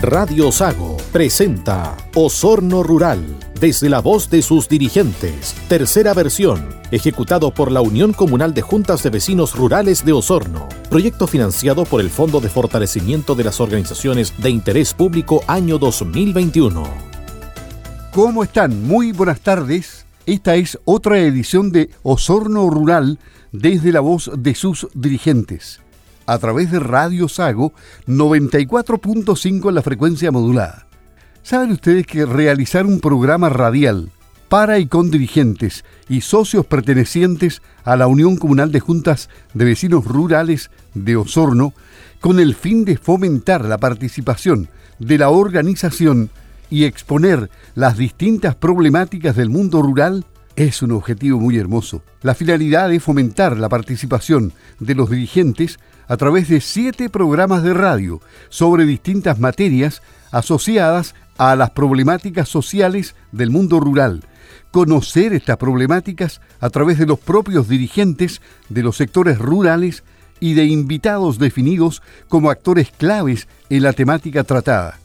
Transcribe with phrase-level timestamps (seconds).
[0.00, 3.18] Radio Sago presenta Osorno Rural,
[3.58, 9.02] desde la voz de sus dirigentes, tercera versión, ejecutado por la Unión Comunal de Juntas
[9.02, 14.32] de Vecinos Rurales de Osorno, proyecto financiado por el Fondo de Fortalecimiento de las Organizaciones
[14.38, 16.84] de Interés Público año 2021.
[18.12, 18.84] ¿Cómo están?
[18.84, 20.06] Muy buenas tardes.
[20.26, 23.18] Esta es otra edición de Osorno Rural
[23.50, 25.80] desde la voz de sus dirigentes
[26.28, 27.72] a través de Radio Sago
[28.06, 30.86] 94.5 en la frecuencia modulada.
[31.42, 34.10] ¿Saben ustedes que realizar un programa radial
[34.50, 40.04] para y con dirigentes y socios pertenecientes a la Unión Comunal de Juntas de Vecinos
[40.04, 41.72] Rurales de Osorno,
[42.20, 46.28] con el fin de fomentar la participación de la organización
[46.68, 52.02] y exponer las distintas problemáticas del mundo rural, es un objetivo muy hermoso.
[52.20, 57.74] La finalidad es fomentar la participación de los dirigentes a través de siete programas de
[57.74, 64.24] radio sobre distintas materias asociadas a las problemáticas sociales del mundo rural.
[64.72, 70.02] Conocer estas problemáticas a través de los propios dirigentes de los sectores rurales
[70.40, 74.98] y de invitados definidos como actores claves en la temática tratada.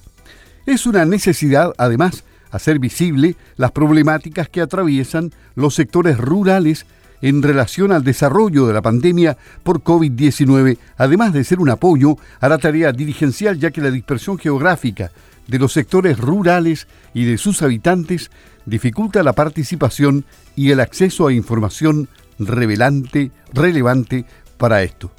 [0.66, 6.86] Es una necesidad, además, hacer visible las problemáticas que atraviesan los sectores rurales
[7.24, 12.50] en relación al desarrollo de la pandemia por COVID-19, además de ser un apoyo a
[12.50, 15.10] la tarea dirigencial, ya que la dispersión geográfica
[15.48, 18.30] de los sectores rurales y de sus habitantes
[18.66, 20.26] dificulta la participación
[20.58, 24.26] y el acceso a información revelante, relevante
[24.58, 25.10] para esto.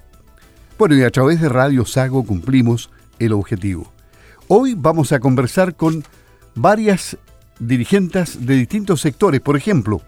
[0.79, 3.91] Bueno, y a través de Radio Sago cumplimos el objetivo.
[4.49, 6.05] Hoy vamos a conversar con
[6.55, 7.17] varias
[7.59, 10.03] dirigentes de distintos sectores, por ejemplo,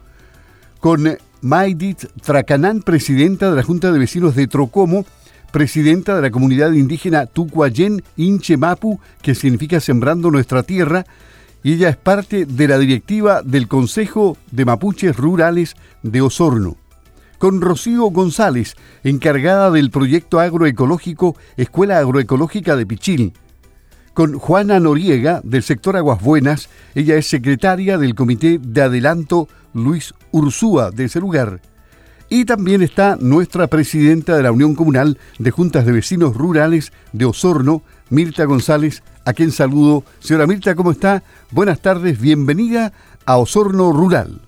[0.79, 1.17] con
[1.47, 5.07] Maidit Tracanán, presidenta de la Junta de Vecinos de Trocomo,
[5.53, 11.07] presidenta de la comunidad indígena Tucuayén Inche Mapu, que significa Sembrando Nuestra Tierra,
[11.63, 16.77] y ella es parte de la directiva del Consejo de Mapuches Rurales de Osorno.
[17.39, 23.33] Con Rocío González, encargada del proyecto agroecológico Escuela Agroecológica de Pichil.
[24.15, 30.15] Con Juana Noriega, del sector Aguas Buenas, ella es secretaria del Comité de Adelanto Luis
[30.33, 31.61] Ursúa de ese lugar.
[32.29, 37.25] Y también está nuestra presidenta de la Unión Comunal de Juntas de Vecinos Rurales de
[37.25, 40.03] Osorno, Mirta González, a quien saludo.
[40.19, 41.23] Señora Mirta, ¿cómo está?
[41.53, 42.93] Buenas tardes, bienvenida
[43.25, 44.41] a Osorno Rural.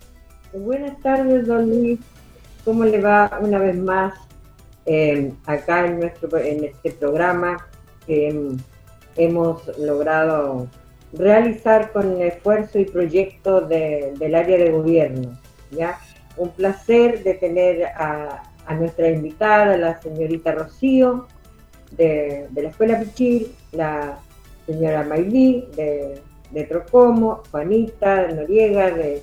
[0.52, 2.00] Buenas tardes, don Luis.
[2.64, 4.14] ¿Cómo le va una vez más
[4.86, 7.58] eh, acá en, nuestro, en este programa
[8.06, 8.56] que
[9.16, 10.66] hemos logrado
[11.12, 15.38] realizar con esfuerzo y proyecto del área de gobierno.
[15.70, 15.98] ¿ya?
[16.36, 18.44] Un placer de tener a,
[18.78, 21.26] nuestra invitada, la señorita Rocío,
[21.92, 24.18] de, la Escuela Pichil, la
[24.66, 26.20] señora Maylí, de,
[26.50, 29.22] de Trocomo, Juanita Noriega, de,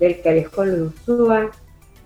[0.00, 1.50] del Callejón Luzúa.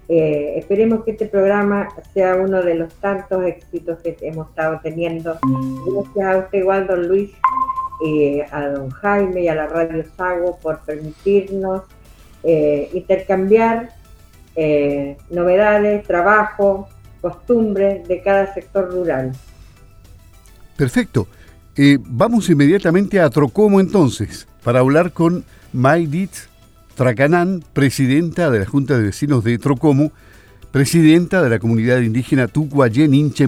[0.09, 5.39] Eh, esperemos que este programa sea uno de los tantos éxitos que hemos estado teniendo.
[5.87, 7.31] Gracias a usted igual, don Luis,
[8.05, 11.82] eh, a don Jaime y a la Radio Sago por permitirnos
[12.43, 13.91] eh, intercambiar
[14.56, 16.88] eh, novedades, trabajo,
[17.21, 19.32] costumbres de cada sector rural.
[20.77, 21.28] Perfecto.
[22.00, 26.32] vamos inmediatamente a Trocomo entonces, para hablar con Maidit
[26.97, 30.12] Tracanán, presidenta de la Junta de Vecinos de Trocomo,
[30.71, 33.47] presidenta de la comunidad indígena Tucuayén Inche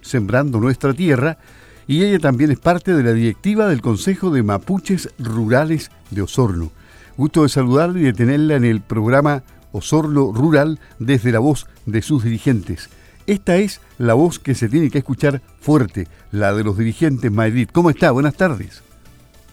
[0.00, 1.38] Sembrando Nuestra Tierra,
[1.86, 6.70] y ella también es parte de la directiva del Consejo de Mapuches Rurales de Osorno.
[7.16, 12.02] Gusto de saludarla y de tenerla en el programa Osorno Rural desde la voz de
[12.02, 12.88] sus dirigentes.
[13.26, 17.68] Esta es la voz que se tiene que escuchar fuerte, la de los dirigentes Madrid.
[17.72, 18.10] ¿Cómo está?
[18.10, 18.82] Buenas tardes.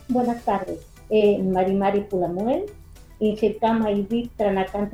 [0.07, 0.79] Buenas tardes.
[1.09, 2.63] Eh, Marimari Pulamuel,
[3.19, 4.89] Incheta Madrid Tranacan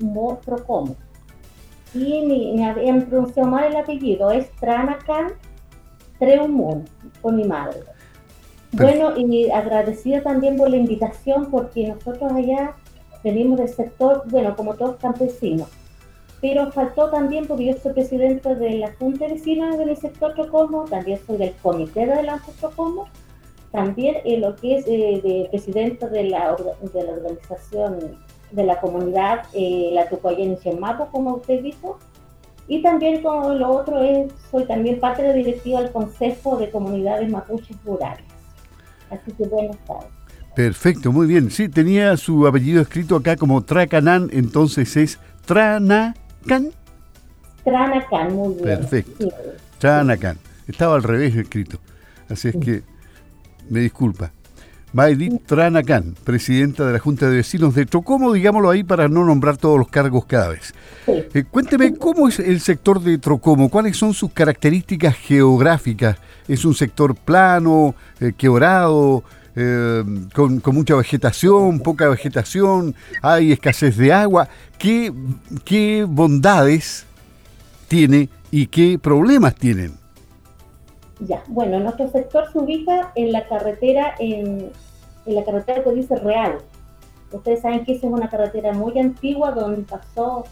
[0.00, 0.96] Motro Como.
[1.94, 5.32] Y me, me pronunciado mal el apellido, es Tranacan
[6.18, 6.84] Treumun
[7.22, 7.80] con mi madre.
[8.72, 12.76] Bueno, y agradecida también por la invitación porque nosotros allá
[13.24, 15.68] venimos del sector, bueno, como todos campesinos,
[16.40, 20.84] pero faltó también porque yo soy presidente de la Junta de Vecinos del sector Trocomo,
[20.84, 23.08] también soy del comité de la Trocomo,
[23.72, 26.56] también en lo que es eh, de presidente de la,
[26.92, 28.18] de la organización
[28.50, 31.98] de la comunidad, eh, la Tucoyen Chemapo, como usted dijo,
[32.68, 37.30] y también con lo otro es, soy también parte de directiva del Consejo de Comunidades
[37.30, 38.24] Mapuches Rurales.
[39.10, 40.10] Así que buenas tardes.
[40.54, 41.50] Perfecto, muy bien.
[41.50, 46.70] Sí, tenía su apellido escrito acá como Tracanán, entonces es Tranacan.
[47.64, 48.64] Tranacan, muy bien.
[48.64, 49.28] Perfecto.
[49.78, 50.38] Tranacan.
[50.66, 51.78] Estaba al revés escrito.
[52.28, 52.82] Así es que
[53.70, 54.32] me disculpa.
[54.98, 59.56] Maedit Tranacán, presidenta de la Junta de Vecinos de Trocomo, digámoslo ahí para no nombrar
[59.56, 60.74] todos los cargos cada vez.
[61.06, 63.68] Eh, cuénteme, ¿cómo es el sector de Trocomo?
[63.68, 66.16] ¿Cuáles son sus características geográficas?
[66.48, 69.22] ¿Es un sector plano, eh, quebrado,
[69.54, 70.02] eh,
[70.34, 72.92] con, mucha vegetación, poca vegetación?
[73.22, 74.48] ¿Hay escasez de agua?
[74.78, 75.12] ¿Qué,
[75.64, 77.06] qué bondades
[77.86, 79.92] tiene y qué problemas tienen?
[81.20, 84.70] Ya, bueno, nuestro sector se ubica en la carretera, en,
[85.32, 86.58] la carretera que dice Real.
[87.32, 90.44] Ustedes saben que esa es una carretera muy antigua donde pasó,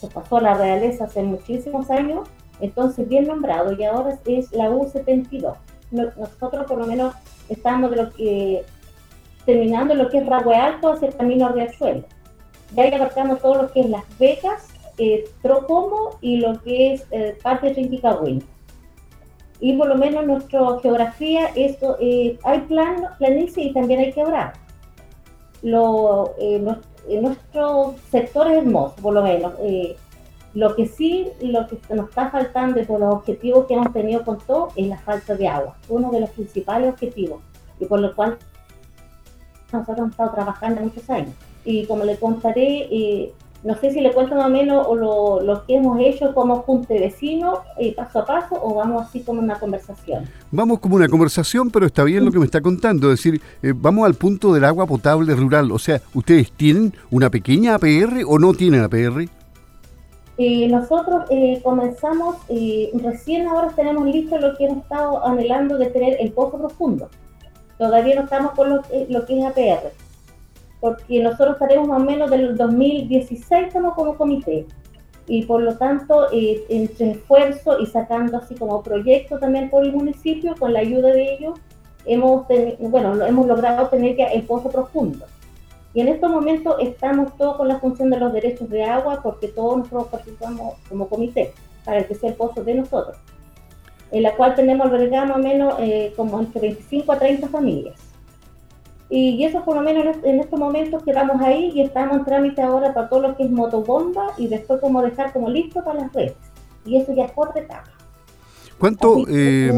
[0.00, 2.28] se pasó la realeza hace muchísimos años,
[2.60, 5.54] entonces bien nombrado, y ahora es la U72.
[5.90, 7.14] Nosotros por lo menos
[7.48, 8.64] estamos de lo que,
[9.44, 12.04] terminando lo que es Ragüe Alto hacia el camino a Riachuelo.
[12.70, 17.06] De ahí abarcamos todo lo que es Las Becas, eh, Trocomo y lo que es
[17.10, 18.44] eh, parte de Rinquicahuín
[19.62, 24.54] y por lo menos nuestra geografía, esto, eh, hay plan, planicie y también hay quebrada.
[25.62, 26.60] Lo, eh,
[27.20, 29.52] nuestro sector es hermoso, por lo menos.
[29.60, 29.96] Eh,
[30.54, 34.24] lo que sí, lo que nos está faltando y por los objetivos que hemos tenido
[34.24, 37.40] con todo es la falta de agua, uno de los principales objetivos,
[37.78, 38.38] y por lo cual
[39.72, 41.36] nosotros hemos estado trabajando muchos años.
[41.64, 43.32] Y como le contaré, eh,
[43.64, 46.98] no sé si le cuento más o menos lo, lo que hemos hecho como junte
[46.98, 50.24] vecino, eh, paso a paso, o vamos así como una conversación.
[50.50, 53.12] Vamos como una conversación, pero está bien lo que me está contando.
[53.12, 55.70] Es decir, eh, vamos al punto del agua potable rural.
[55.70, 59.28] O sea, ¿ustedes tienen una pequeña APR o no tienen APR?
[60.38, 61.24] Eh, nosotros
[61.62, 62.36] comenzamos,
[62.94, 67.08] recién ahora tenemos listo lo que hemos estado anhelando de tener el pozo profundo.
[67.78, 69.92] Todavía no estamos con lo, lo que es APR
[70.82, 74.66] porque nosotros estaremos más o menos del 2016 estamos como comité.
[75.28, 79.92] Y por lo tanto eh, entre esfuerzo y sacando así como proyecto también por el
[79.92, 81.60] municipio con la ayuda de ellos
[82.04, 82.48] hemos
[82.80, 85.24] bueno hemos logrado tener ya el pozo profundo.
[85.94, 89.46] Y en estos momentos estamos todos con la función de los derechos de agua porque
[89.46, 93.16] todos nosotros participamos como comité para que sea el pozo de nosotros
[94.10, 98.11] en la cual tenemos albergado más o menos eh, como entre 25 a 30 familias
[99.14, 102.94] y eso por lo menos en estos momentos quedamos ahí y estamos en trámite ahora
[102.94, 106.32] para todo lo que es motobomba y después como dejar como listo para las redes.
[106.86, 107.90] Y eso ya es otra etapa.
[108.78, 109.70] ¿Cuánto, eh,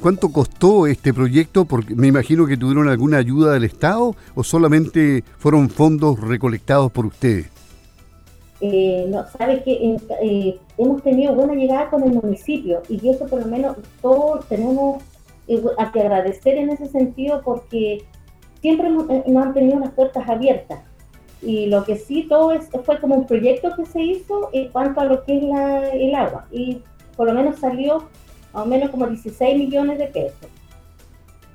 [0.00, 1.64] ¿Cuánto costó este proyecto?
[1.64, 7.06] Porque me imagino que tuvieron alguna ayuda del Estado o solamente fueron fondos recolectados por
[7.06, 7.46] ustedes.
[8.60, 13.42] Eh, no, sabe que eh, hemos tenido buena llegada con el municipio y eso por
[13.42, 15.04] lo menos todos tenemos
[15.78, 18.04] a que agradecer en ese sentido porque
[18.62, 20.78] siempre eh, no han tenido las puertas abiertas.
[21.42, 25.00] Y lo que sí, todo es, fue como un proyecto que se hizo en cuanto
[25.00, 26.46] a lo que es la, el agua.
[26.52, 26.80] Y
[27.16, 28.04] por lo menos salió
[28.54, 30.48] más o menos como 16 millones de pesos.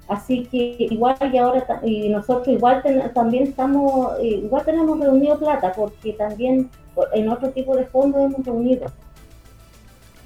[0.10, 2.82] Así que igual y ahora y nosotros igual
[3.14, 6.70] también estamos, eh, igual tenemos reunido plata porque también
[7.14, 8.88] en otro tipo de fondos hemos reunido.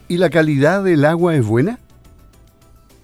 [0.07, 1.79] ¿Y la calidad del agua es buena?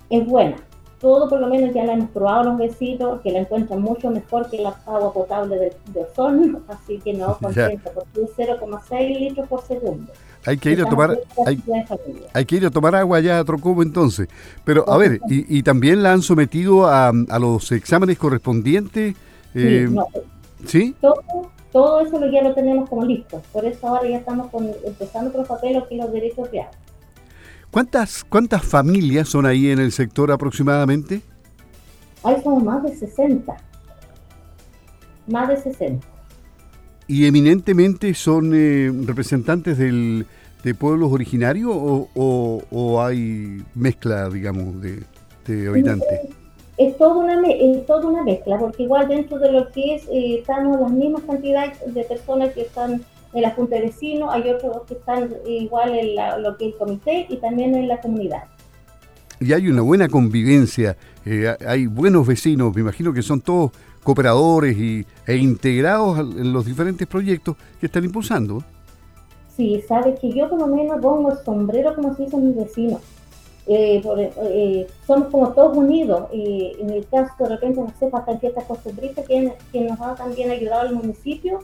[0.10, 0.67] Es buena
[1.00, 4.50] todo por lo menos ya la hemos probado los vecinos, que la encuentran mucho mejor
[4.50, 9.48] que la agua potable de, de Osorno, así que no contenta, porque es 0,6 litros
[9.48, 10.12] por segundo.
[10.46, 11.20] Hay que ir a tomar
[12.34, 14.30] hay, que ir a tomar agua ya a Trocomo entonces.
[14.64, 19.14] Pero a ver, y, y, también la han sometido a, a los exámenes correspondientes.
[19.54, 19.90] Eh,
[20.66, 21.21] sí, Todo,
[21.74, 23.42] todo eso ya lo tenemos como listo.
[23.52, 26.71] Por eso ahora ya estamos con, empezando con los papeles y los derechos de agua.
[27.78, 31.22] ¿Cuántas, ¿Cuántas familias son ahí en el sector aproximadamente?
[32.24, 33.56] Ahí somos más de 60.
[35.28, 36.07] Más de 60.
[37.06, 40.26] ¿Y eminentemente son eh, representantes del,
[40.64, 45.04] de pueblos originarios o, o, hay mezcla, digamos, de,
[45.46, 46.22] de habitantes?
[46.78, 50.40] Es, toda una, es toda una mezcla, porque igual dentro de lo que es, eh,
[50.40, 53.04] estamos las mismas cantidades de personas que están
[53.38, 56.80] en la Junta de Vecinos, hay otros que están igual en lo que es el
[56.80, 58.44] comité y también en la comunidad.
[59.40, 63.72] Y hay una buena convivencia, eh, hay buenos vecinos, me imagino que son todos
[64.04, 68.64] cooperadores y, e integrados en los diferentes proyectos que están impulsando.
[69.56, 73.02] Sí, sabes que yo por lo menos pongo el sombrero como se dice mis vecinos.
[73.68, 74.02] Eh,
[74.44, 76.30] eh, somos como todos unidos.
[76.34, 80.16] y en el caso de repente, no sé, para fiestas costumbristas, que, que nos ha
[80.16, 81.60] también ayudado el municipio,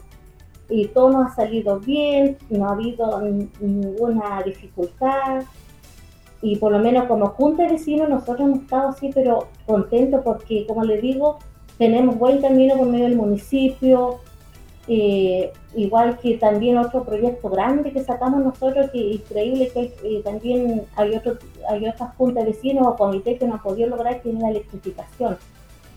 [0.68, 3.20] y todo nos ha salido bien, no ha habido
[3.60, 5.44] ninguna dificultad.
[6.42, 10.66] Y por lo menos como junta de vecinos nosotros hemos estado así pero contentos porque
[10.66, 11.38] como les digo
[11.78, 14.20] tenemos buen camino por medio del municipio
[14.86, 20.82] eh, igual que también otro proyecto grande que sacamos nosotros que increíble que eh, también
[20.96, 24.38] hay otro hay otras juntas de vecinos o comités que no han lograr que es
[24.38, 25.38] la electrificación.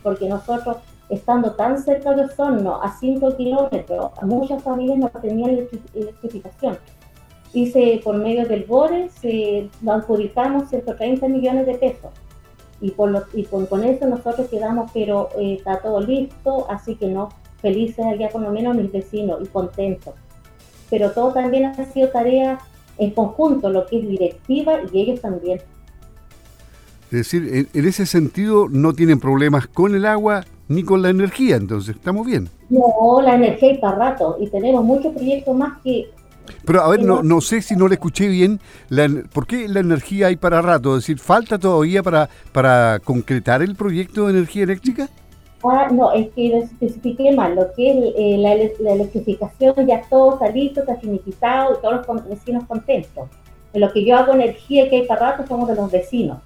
[0.02, 6.78] Porque nosotros, estando tan cerca de Osorno, a 5 kilómetros, muchas familias no tenían electrificación.
[7.52, 12.10] Y se, por medio del BORE se, adjudicamos 130 millones de pesos.
[12.80, 16.94] Y, por lo, y con, con, eso nosotros quedamos, pero eh, está todo listo, así
[16.94, 20.14] que no, felices allá por lo menos mis vecinos y contentos.
[20.90, 22.58] Pero todo también ha sido tarea
[22.98, 25.60] en conjunto, lo que es directiva y ellos también.
[27.10, 31.56] Es decir, en, ese sentido no tienen problemas con el agua ni con la energía,
[31.56, 32.48] entonces estamos bien.
[32.68, 36.10] No, la energía hay para rato y tenemos muchos proyectos más que...
[36.64, 39.80] Pero a ver, no, no sé si no le escuché bien, la, ¿por qué la
[39.80, 40.96] energía hay para rato?
[40.96, 45.08] Es decir, ¿falta todavía para, para concretar el proyecto de energía eléctrica?
[45.62, 50.02] Ah, no, es que lo especifiqué mal, lo que es eh, la, la, electrificación ya
[50.08, 53.28] todo está listo, está finiquitado y todos los vecinos contentos.
[53.72, 56.38] En lo que yo hago energía que hay para rato somos de los vecinos.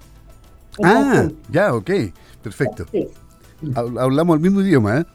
[0.83, 1.91] ah, ya, ok,
[2.41, 2.85] perfecto.
[3.75, 5.05] Hablamos el mismo idioma, ¿eh?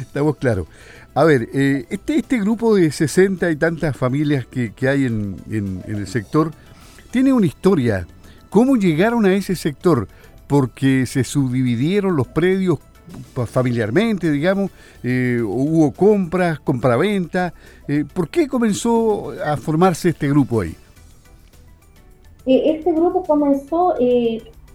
[0.00, 0.66] Estamos, claros.
[1.14, 5.36] A ver, eh, este, este grupo de 60 y tantas familias que, que hay en,
[5.50, 6.52] en, en el sector
[7.10, 8.06] tiene una historia.
[8.50, 10.08] ¿Cómo llegaron a ese sector?
[10.48, 12.80] porque se subdividieron los predios
[13.46, 14.70] familiarmente, digamos,
[15.02, 17.54] eh, hubo compras, compraventa.
[17.86, 20.74] Eh, ¿Por qué comenzó a formarse este grupo ahí?
[22.46, 23.94] Eh, este grupo comenzó,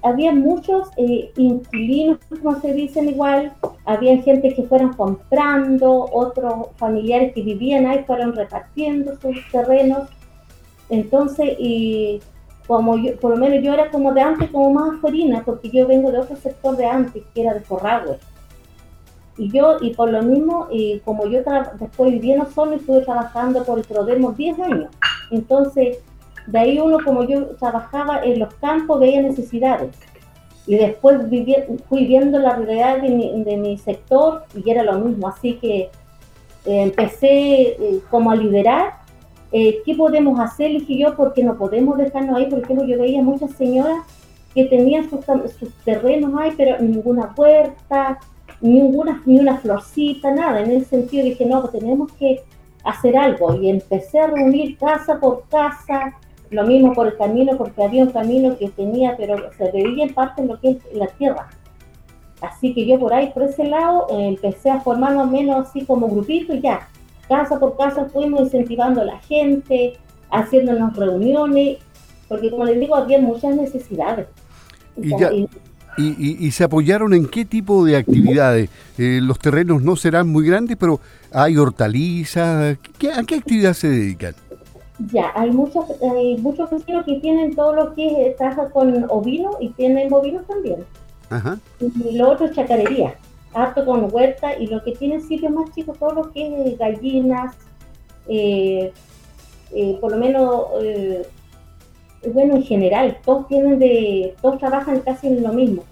[0.04, 3.54] había muchos inquilinos, como se dicen igual,
[3.86, 10.10] había gente que fueron comprando, otros familiares que vivían ahí fueron repartiendo sus terrenos.
[10.90, 11.58] Entonces,
[12.68, 15.88] como yo, por lo menos yo era como de antes, como más afuerina, porque yo
[15.88, 18.20] vengo de otro sector de antes, que era de Forragüe.
[19.38, 20.68] Y yo, y por lo mismo,
[21.06, 21.40] como yo
[21.80, 24.90] después viví en Osorno, estuve trabajando por el Prodemo 10 años.
[25.32, 25.98] Entonces,
[26.48, 29.98] de ahí uno, como yo trabajaba en los campos, veía necesidades.
[30.66, 31.56] Y después viví,
[31.90, 35.28] fui viendo la realidad de mi, sector y era lo mismo.
[35.28, 35.90] Así que
[36.66, 39.04] eh, empecé eh, como a liderar
[39.56, 40.72] eh, ¿qué podemos hacer?
[40.72, 42.50] Dije yo, porque no podemos dejarnos ahí.
[42.50, 44.00] Por ejemplo, yo veía muchas señoras
[44.56, 45.24] que tenían sus,
[45.86, 48.20] terrenos ahí, pero ninguna puerta,
[48.62, 50.62] ninguna, ni una florcita, nada.
[50.62, 52.42] En ese sentido dije, no, pues tenemos que
[52.84, 53.54] hacer algo.
[53.62, 56.16] Y empecé a reunir casa por casa,
[56.54, 60.14] lo mismo por el camino, porque había un camino que tenía, pero se veía en
[60.14, 61.50] parte en lo que es la tierra.
[62.42, 65.68] Así que yo por ahí, por ese lado, eh, empecé a formar más o menos
[65.68, 66.88] así como grupito y ya
[67.28, 69.94] casa por casa fuimos incentivando a la gente,
[70.30, 71.78] haciéndonos reuniones,
[72.28, 74.28] porque como les digo, había muchas necesidades.
[75.96, 78.70] Y, se apoyaron en qué tipo de actividades?
[78.98, 81.00] Eh, los terrenos no serán muy grandes, pero
[81.32, 82.78] hay hortalizas.
[83.16, 84.34] ¿A qué actividad se dedican?
[85.12, 89.52] Ya, hay muchos, hay muchos vecinos que tienen todo lo que es trabaja con ovino
[89.60, 90.86] y tienen bovinos también.
[91.30, 91.58] Ajá.
[91.80, 93.16] Y lo otro es chacarería
[93.54, 97.56] harto con huerta y lo que tiene sitios más chicos, todo lo que es gallinas,
[98.28, 98.92] eh,
[99.72, 101.28] eh, por lo menos, eh,
[102.34, 105.84] bueno, en general, todos tienen de, todos trabajan casi en lo mismo.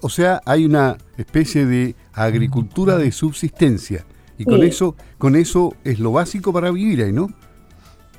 [0.00, 4.04] O sea, hay una especie de agricultura de subsistencia
[4.36, 7.28] y con eso, con eso es lo básico para vivir ahí, ¿no?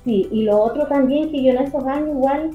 [0.06, 2.52] Sí, y lo otro también que yo en esos años igual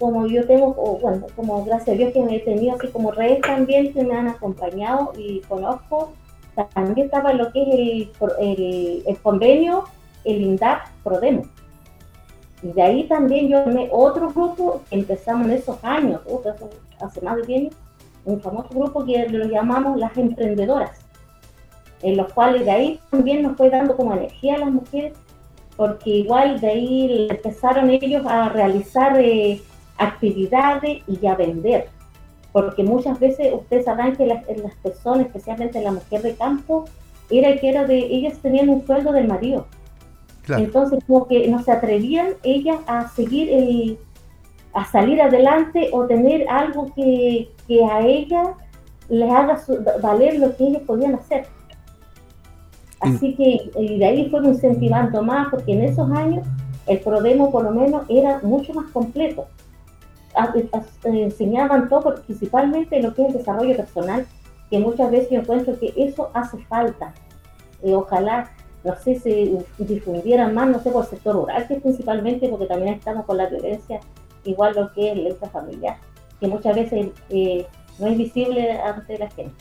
[0.00, 3.42] como yo tengo, bueno, como gracias a Dios que me he tenido así como redes
[3.42, 6.14] también que me han acompañado y conozco,
[6.72, 8.08] también estaba lo que es
[8.40, 9.84] el, el, convenio,
[10.24, 11.42] el INDAP PRODEMO.
[12.62, 16.22] Y de ahí también yo me otro grupo empezamos en esos años,
[16.98, 17.74] hace más de 10 años,
[18.24, 20.98] un famoso grupo que lo llamamos las emprendedoras,
[22.02, 25.12] en los cuales de ahí también nos fue dando como energía a las mujeres,
[25.80, 29.62] porque igual de ahí empezaron ellos a realizar eh,
[29.96, 31.88] actividades y a vender.
[32.52, 36.84] Porque muchas veces ustedes sabrán que las, las personas, especialmente la mujer de campo,
[37.30, 39.68] era que era de, ellas tenían un sueldo del marido.
[40.48, 43.98] Entonces, como que no se atrevían ellas a seguir,
[44.74, 48.52] a salir adelante o tener algo que, que a ella
[49.08, 49.58] les haga
[50.02, 51.46] valer lo que ellas podían hacer.
[53.00, 56.46] Así que y de ahí fueron incentivando más, porque en esos años
[56.86, 59.46] el Prodemo por lo menos era mucho más completo
[61.04, 64.26] enseñaban todo, principalmente lo que es el desarrollo personal,
[64.70, 67.12] que muchas veces yo encuentro que eso hace falta.
[67.82, 68.50] Eh, ojalá,
[68.84, 72.94] no sé, se difundiera más, no sé, por el sector rural, que principalmente porque también
[72.94, 74.00] estamos con la violencia,
[74.44, 75.96] igual lo que es la familiar,
[76.38, 77.66] que muchas veces eh,
[77.98, 79.54] no es visible ante la gente.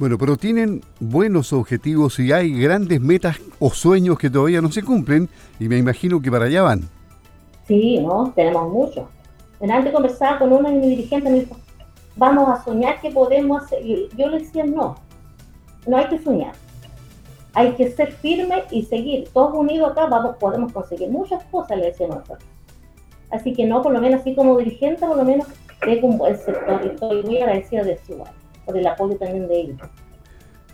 [0.00, 4.82] Bueno, pero tienen buenos objetivos y hay grandes metas o sueños que todavía no se
[4.82, 5.28] cumplen
[5.58, 6.88] y me imagino que para allá van.
[7.68, 9.04] Sí, no, tenemos muchos.
[9.60, 11.54] Antes conversaba con uno de mis dirigentes, me dijo,
[12.16, 13.80] vamos a soñar que podemos hacer.
[14.16, 14.96] Yo le decía, no,
[15.86, 16.54] no hay que soñar.
[17.52, 19.28] Hay que ser firme y seguir.
[19.34, 22.38] Todos unidos acá vamos, podemos conseguir muchas cosas, le decía nosotros.
[23.30, 25.46] Así que no, por lo menos así como dirigente, por lo menos
[25.82, 28.16] tengo un buen sector y estoy muy agradecida de su
[28.64, 29.78] por el apoyo también de ellos.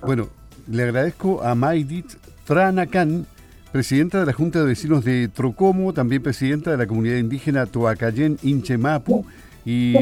[0.03, 0.29] Bueno,
[0.71, 2.13] le agradezco a Maidit
[2.45, 3.27] Tranacan,
[3.73, 8.39] presidenta de la Junta de Vecinos de Trocomo, también presidenta de la comunidad indígena Toacayén
[8.43, 9.25] Inchemapu
[9.65, 9.97] y...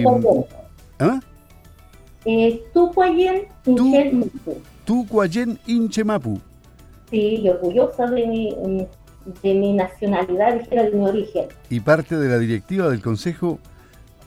[0.98, 1.20] ¿Ah?
[2.24, 2.62] Eh,
[3.66, 4.60] Inchemapu.
[4.84, 6.40] Tucuayén Inchemapu.
[7.10, 8.86] Sí, y orgullosa de mi,
[9.42, 11.46] de mi nacionalidad, de mi origen.
[11.70, 13.58] Y parte de la directiva del Consejo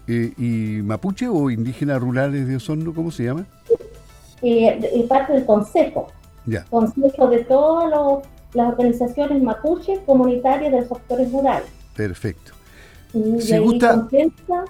[0.08, 3.46] eh, y Mapuche o Indígenas Rurales de Osorno, ¿cómo se llama?
[4.42, 6.08] Eh, parte del Consejo.
[6.46, 6.64] Ya.
[6.66, 7.92] Consejo de todas
[8.54, 11.70] las organizaciones mapuche comunitarias de los sectores rurales.
[11.94, 12.54] Perfecto.
[13.14, 13.96] Y si gusta...
[13.96, 14.64] contenta,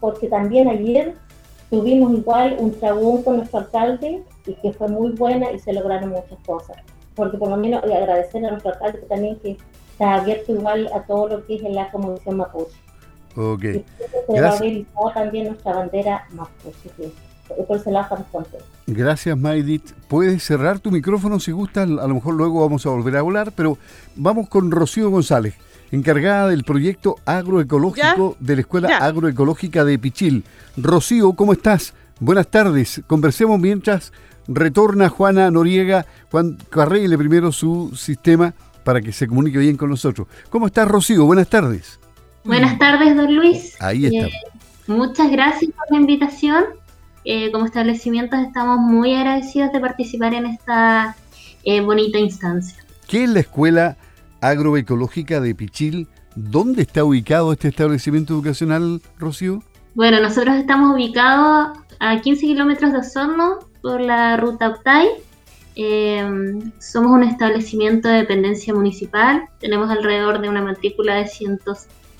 [0.00, 1.14] porque también ayer
[1.68, 6.10] tuvimos igual un trabón con nuestro alcalde y que fue muy buena y se lograron
[6.10, 6.76] muchas cosas.
[7.14, 9.58] Porque por lo menos agradecer a nuestro alcalde también que
[9.92, 12.85] está abierto igual a todo lo que es en la comunicación mapuche.
[13.36, 13.64] Ok.
[13.64, 13.84] Y
[14.58, 16.90] se también nuestra bandera mapuche.
[17.68, 18.48] Por ese lado estamos
[18.86, 19.92] Gracias, Maidit.
[20.08, 23.52] Puedes cerrar tu micrófono si gustas, a lo mejor luego vamos a volver a hablar,
[23.54, 23.78] pero
[24.16, 25.54] vamos con Rocío González,
[25.92, 30.44] encargada del proyecto agroecológico de la Escuela Agroecológica de Pichil.
[30.76, 31.94] Rocío, ¿cómo estás?
[32.18, 33.02] Buenas tardes.
[33.06, 34.12] Conversemos mientras
[34.48, 36.06] retorna Juana Noriega.
[36.30, 40.26] Juan, carregle primero su sistema para que se comunique bien con nosotros.
[40.50, 41.26] ¿Cómo estás, Rocío?
[41.26, 42.00] Buenas tardes.
[42.46, 43.76] Buenas tardes, don Luis.
[43.80, 44.28] Ahí está.
[44.28, 44.32] Eh,
[44.86, 46.64] muchas gracias por la invitación.
[47.24, 51.16] Eh, como establecimientos estamos muy agradecidos de participar en esta
[51.64, 52.84] eh, bonita instancia.
[53.08, 53.96] ¿Qué es la Escuela
[54.40, 56.06] Agroecológica de Pichil?
[56.36, 59.60] ¿Dónde está ubicado este establecimiento educacional, Rocío?
[59.96, 65.08] Bueno, nosotros estamos ubicados a 15 kilómetros de Osorno por la ruta Octay.
[65.74, 69.48] Em, somos un establecimiento de dependencia municipal.
[69.58, 71.26] Tenemos alrededor de una matrícula de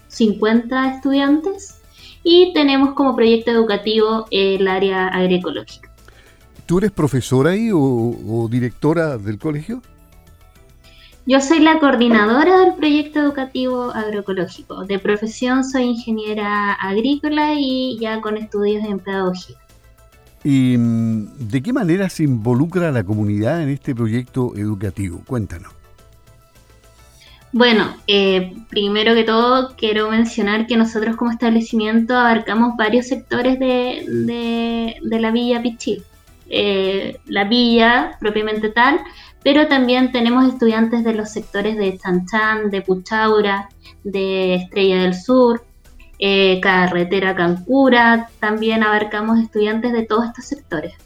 [0.08, 1.80] 150 estudiantes
[2.22, 5.90] y tenemos como proyecto educativo el área agroecológica.
[6.66, 9.82] ¿Tú eres profesora ahí o directora del colegio?
[11.28, 14.84] Yo soy la coordinadora del proyecto educativo agroecológico.
[14.84, 19.56] De profesión soy ingeniera agrícola y ya con estudios en pedagogía.
[20.44, 25.20] ¿Y mm, de qué manera se involucra la comunidad en este proyecto educativo?
[25.26, 25.75] Cuéntanos.
[27.56, 34.98] Bueno, eh, primero que todo quiero mencionar que nosotros como establecimiento abarcamos varios sectores de,
[35.00, 36.04] la Villa Pichil.
[36.50, 39.00] Eh, la villa propiamente tal,
[39.42, 43.70] pero también tenemos estudiantes de los sectores de Chanchan, de Puchaura,
[44.04, 45.64] de Estrella del Sur,
[46.18, 51.05] eh, Carretera Cancura, también abarcamos estudiantes de todos estos sectores.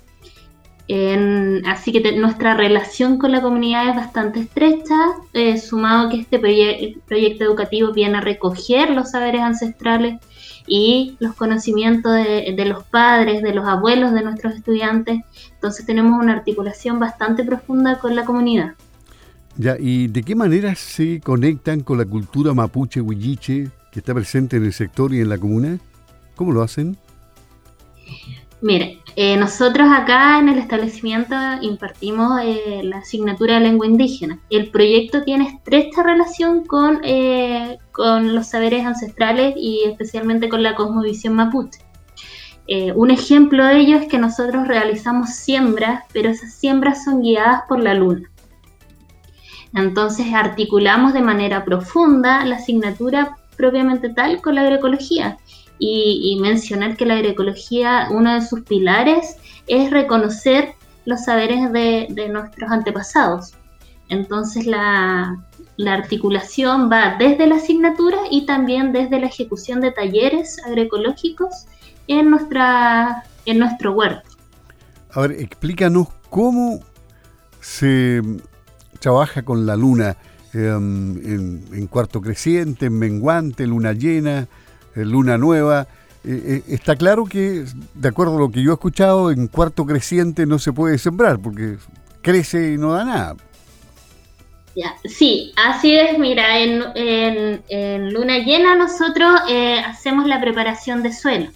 [1.67, 4.97] Así que nuestra relación con la comunidad es bastante estrecha,
[5.33, 10.21] eh, sumado que este proyecto educativo viene a recoger los saberes ancestrales
[10.67, 15.21] y los conocimientos de, los padres, de los abuelos de nuestros estudiantes.
[15.55, 18.75] Entonces tenemos una articulación bastante profunda con la comunidad.
[19.57, 24.57] Ya, ¿y de qué manera se conectan con la cultura mapuche huilliche que está presente
[24.57, 25.79] en el sector y en la comuna?
[26.37, 26.97] ¿Cómo lo hacen?
[28.63, 34.39] Mire, eh, nosotros acá en el establecimiento impartimos eh, la asignatura de lengua indígena.
[34.51, 40.75] El proyecto tiene estrecha relación con, eh, con los saberes ancestrales y especialmente con la
[40.75, 41.81] cosmovisión mapuche.
[42.95, 47.81] un ejemplo de ello es que nosotros realizamos siembras, pero esas siembras son guiadas por
[47.81, 48.31] la luna.
[49.75, 55.39] Entonces articulamos de manera profunda la asignatura propiamente tal con la agroecología
[55.83, 60.75] y, mencionar que la agroecología, uno de sus pilares es reconocer
[61.07, 63.55] los saberes de, nuestros antepasados.
[64.11, 65.43] Entonces la,
[65.87, 71.67] articulación va desde la asignatura y también desde la ejecución de talleres agroecológicos
[72.07, 74.29] en, nuestra, en nuestro huerto.
[75.13, 76.81] A ver, explícanos cómo
[77.61, 78.21] se
[78.99, 80.19] trabaja con la luna
[80.53, 84.47] em, en, en, cuarto creciente, en menguante, luna llena, eh,
[85.05, 85.87] luna nueva.
[86.23, 89.87] Eh, eh, está claro que, de acuerdo a lo que yo he escuchado, en cuarto
[89.87, 91.77] creciente no se puede sembrar porque
[92.21, 93.37] crece y no da nada.
[95.05, 96.19] sí, así es.
[96.19, 99.41] Mira, en, luna llena nosotros
[99.87, 101.51] hacemos la preparación de suelo.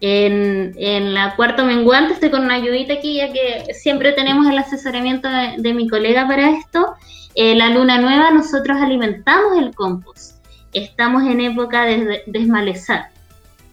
[0.00, 5.28] En, la cuarto menguante estoy con una ayudita aquí, ya que siempre tenemos el asesoramiento
[5.58, 6.94] de, mi colega para esto.
[7.34, 10.35] la luna nueva nosotros alimentamos el compost
[10.72, 13.10] estamos en época de desmalezar.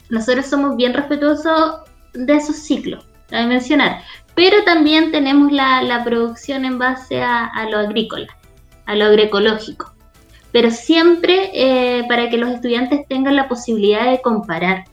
[0.10, 1.82] nosotros somos bien respetuosos
[2.14, 4.02] de esos ciclos, cabe mencionar,
[4.36, 8.28] pero también tenemos la, producción en base a, lo agrícola,
[8.86, 9.94] a lo agroecológico,
[10.52, 14.86] pero siempre eh, para que los estudiantes tengan la posibilidad de comparar.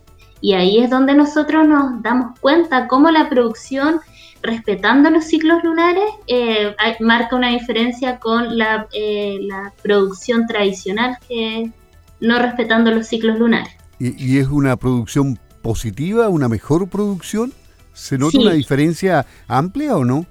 [0.43, 4.01] Y ahí es donde nosotros nos damos cuenta cómo la producción,
[4.43, 11.71] respetando los ciclos lunares, eh, marca una diferencia con la, eh, la producción tradicional que
[12.21, 13.73] no respetando los ciclos lunares.
[13.99, 17.53] ¿Y, es una producción positiva, una mejor producción?
[17.93, 20.27] ¿Se nota una diferencia amplia o no?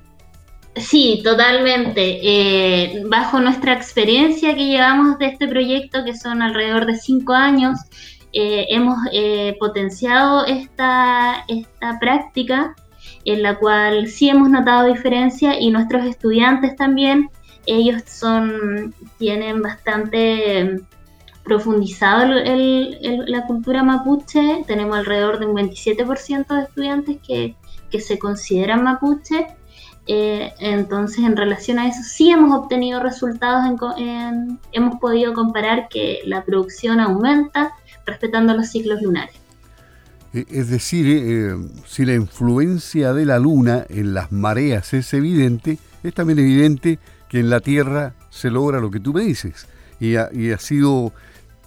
[0.75, 2.19] Sí, totalmente.
[2.21, 7.79] Eh, bajo nuestra experiencia que llevamos de este proyecto, que son alrededor de cinco años,
[8.31, 12.75] eh, hemos eh, potenciado esta, esta práctica
[13.25, 17.29] en la cual sí hemos notado diferencia y nuestros estudiantes también,
[17.65, 20.79] ellos son, tienen bastante
[21.49, 27.55] profundizado la cultura mapuche, tenemos alrededor de un 27% de estudiantes que,
[27.99, 29.47] se consideran mapuche,
[30.05, 33.65] eh, entonces en relación a eso sí hemos obtenido resultados,
[34.71, 37.71] hemos podido comparar que la producción aumenta
[38.05, 39.35] respetando los ciclos lunares.
[40.33, 41.55] Eh, es decir, eh,
[41.87, 47.39] si la influencia de la luna en las mareas es evidente, es también evidente que
[47.39, 49.67] en la Tierra se logra lo que tú me dices.
[49.99, 51.11] Y ha sido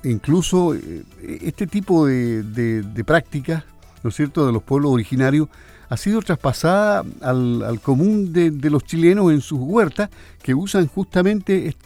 [0.05, 1.05] incluso eh,
[1.43, 3.65] este tipo de, prácticas,
[4.03, 5.49] ¿no es cierto?, de los pueblos originarios,
[5.89, 10.11] ha sido traspasada al, común de, los chilenos en sus huertas,
[10.43, 11.77] que usan justamente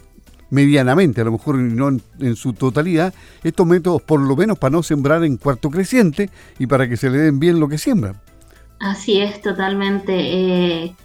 [0.49, 4.83] medianamente, a lo mejor no en, su totalidad, estos métodos por lo menos para no
[4.83, 8.15] sembrar en cuarto creciente y para que se le den bien lo que siembran.
[8.79, 10.13] Así es, totalmente.
[10.15, 10.95] Eh,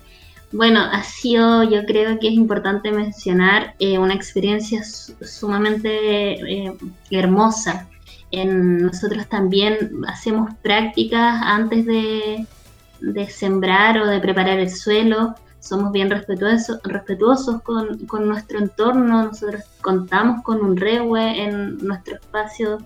[0.52, 5.88] bueno, ha sido, yo creo que es importante mencionar eh, una experiencia sumamente
[6.32, 6.76] eh,
[7.10, 7.88] hermosa.
[8.30, 12.46] En, nosotros también hacemos prácticas antes de,
[13.30, 15.34] sembrar o de preparar el suelo.
[15.60, 19.24] Somos bien respetuosos, respetuosos con, nuestro entorno.
[19.24, 22.78] Nosotros contamos con un rehue en nuestro espacio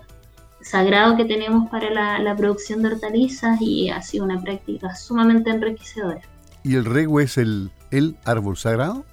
[0.61, 5.49] sagrado que tenemos para la, la producción de hortalizas y ha sido una práctica sumamente
[5.49, 6.21] enriquecedora.
[6.63, 9.05] ¿Y el rehue es el, el árbol sagrado?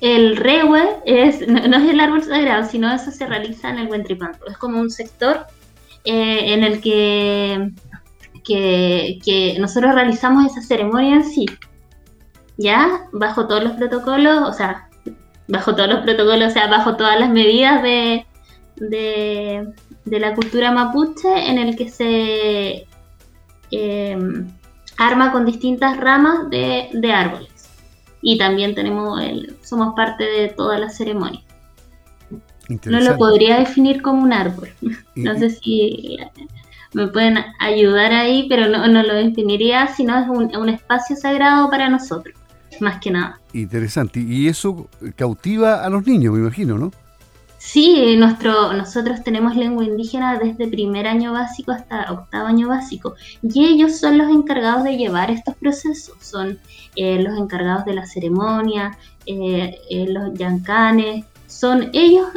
[0.00, 4.46] El rehue es, no, es el árbol sagrado, sino eso se realiza en el Huentripanto.
[4.46, 5.46] Es como un sector
[6.04, 7.70] eh, en el que,
[8.44, 11.46] que, nosotros realizamos esa ceremonia en sí.
[12.56, 13.08] ¿Ya?
[13.12, 14.88] Bajo todos los protocolos, o sea,
[15.48, 18.26] bajo todos los protocolos, o sea, bajo todas las medidas de,
[18.76, 19.72] de,
[20.06, 22.86] la cultura mapuche, en el que se...
[23.70, 24.18] Eh,
[25.00, 27.48] arma con distintas ramas de, árboles.
[28.22, 31.40] Y también tenemos el, somos parte de toda la ceremonia.
[32.84, 34.68] No lo podría definir como un árbol.
[35.16, 36.18] No sé si
[36.92, 41.70] me pueden ayudar ahí, pero no, no lo definiría, sino es un, un, espacio sagrado
[41.70, 42.34] para nosotros,
[42.80, 43.40] más que nada.
[43.52, 44.20] Interesante.
[44.20, 46.92] Y eso cautiva a los niños, me imagino, ¿no?
[47.60, 53.66] Sí, nuestro, nosotros tenemos lengua indígena desde primer año básico hasta octavo año básico y
[53.66, 56.58] ellos son los encargados de llevar estos procesos, son
[56.96, 58.96] eh, los encargados de la ceremonia,
[59.26, 62.28] eh, eh, los yancanes, son ellos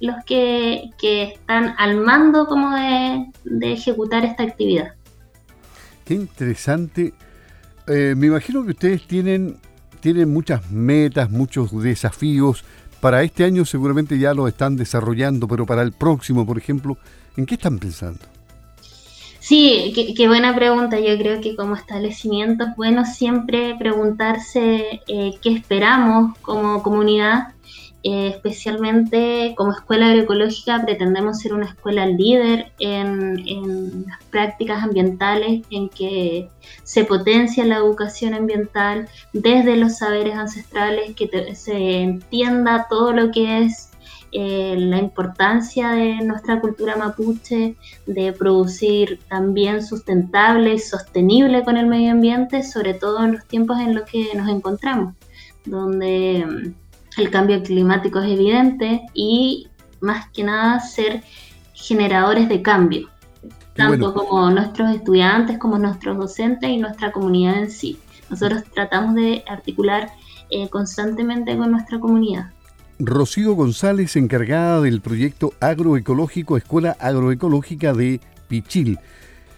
[0.00, 4.92] los que, están al mando como de, de ejecutar esta actividad.
[6.04, 7.14] Qué interesante.
[7.86, 9.56] me imagino que ustedes tienen,
[10.00, 12.62] tienen muchas metas, muchos desafíos
[13.04, 16.96] para este año seguramente ya lo están desarrollando, pero para el próximo, por ejemplo,
[17.36, 18.20] ¿en qué están pensando?
[19.40, 20.98] Sí, qué, buena pregunta.
[20.98, 27.48] Yo creo que como establecimiento es bueno siempre preguntarse eh, qué esperamos como comunidad
[28.06, 35.88] eh, especialmente como escuela agroecológica pretendemos ser una escuela líder en, las prácticas ambientales, en
[35.88, 36.50] que
[36.82, 43.62] se potencia la educación ambiental desde los saberes ancestrales, que se entienda todo lo que
[43.62, 43.90] es
[44.32, 51.86] eh, la importancia de nuestra cultura mapuche, de producir también sustentable y sostenible con el
[51.86, 55.14] medio ambiente, sobre todo en los tiempos en los que nos encontramos,
[55.64, 56.74] donde
[57.16, 59.68] el cambio climático es evidente y
[60.00, 61.22] más que nada ser
[61.72, 63.08] generadores de cambio,
[63.74, 67.98] tanto como nuestros estudiantes, como nuestros docentes y nuestra comunidad en sí.
[68.30, 70.10] Nosotros tratamos de articular
[70.50, 72.50] eh, constantemente con nuestra comunidad.
[72.98, 78.98] Rocío González, encargada del proyecto agroecológico Escuela Agroecológica de Pichil.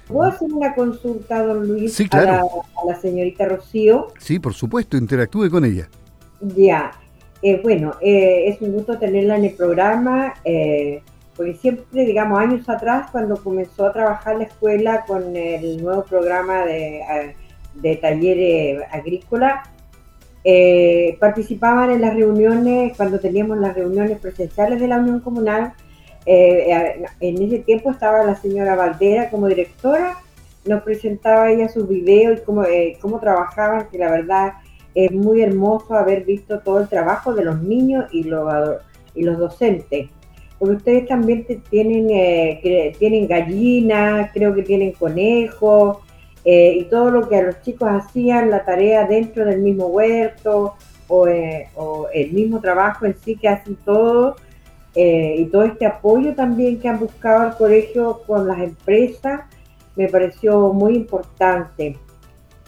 [0.08, 2.30] ¿Puedo hacer una consulta, don Luis, sí, claro.
[2.30, 4.08] a, la, a la señorita Rocío?
[4.18, 5.88] Sí, por supuesto, interactúe con ella.
[6.40, 6.92] Ya.
[7.42, 10.34] Eh, bueno, eh, es un gusto tenerla en el programa.
[10.44, 11.02] Eh,
[11.36, 16.64] porque siempre, digamos, años atrás, cuando comenzó a trabajar la escuela con el nuevo programa
[16.64, 17.34] de,
[17.74, 19.68] de talleres agrícolas,
[20.48, 25.72] eh, participaban en las reuniones, cuando teníamos las reuniones presenciales de la Unión Comunal,
[26.24, 30.16] eh, en ese tiempo estaba la señora Valdera como directora,
[30.64, 34.52] nos presentaba ella sus videos y cómo, eh, cómo trabajaban, que la verdad
[34.96, 38.44] es muy hermoso haber visto todo el trabajo de los niños y los,
[39.14, 40.08] y los docentes.
[40.58, 45.98] Porque ustedes también tienen, eh, tienen gallinas, creo que tienen conejos,
[46.44, 50.74] y todo lo que a los chicos hacían, la tarea dentro del mismo huerto,
[51.08, 51.26] o,
[51.74, 54.36] o el mismo trabajo en sí que hacen todos,
[54.98, 59.42] eh, y todo este apoyo también que han buscado al colegio con las empresas
[59.94, 61.98] me pareció muy importante.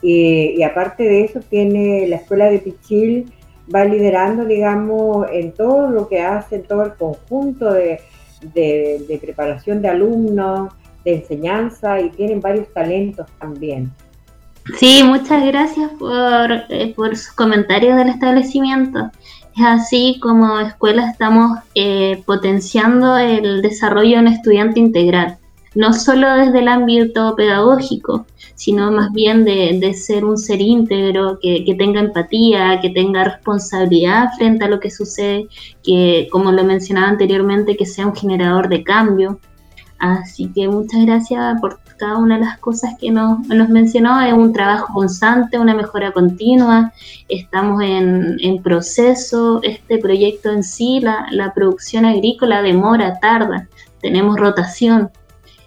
[0.01, 3.31] Y, aparte de eso, tiene la escuela de Pichil,
[3.73, 7.99] va liderando, digamos, en todo lo que hace, en todo el conjunto de,
[9.21, 13.91] preparación de alumnos, de enseñanza, y tienen varios talentos también.
[14.77, 19.11] Sí, muchas gracias por, eh, por sus comentarios del establecimiento.
[19.57, 25.38] Es así como escuela estamos eh, potenciando el desarrollo de un estudiante integral,
[25.75, 31.75] no solo desde el ámbito pedagógico, sino más bien de, ser un ser íntegro, que,
[31.77, 35.47] tenga empatía, que tenga responsabilidad frente a lo que sucede,
[35.83, 39.39] que como lo mencionaba anteriormente, que sea un generador de cambio.
[39.99, 44.21] Así que muchas gracias por cada una de las cosas que nos, mencionó.
[44.21, 46.93] Es un trabajo constante, una mejora continua.
[47.27, 49.59] Estamos en, proceso.
[49.61, 53.67] Este proyecto en sí, la, la producción agrícola demora, tarda.
[54.01, 55.11] Tenemos rotación.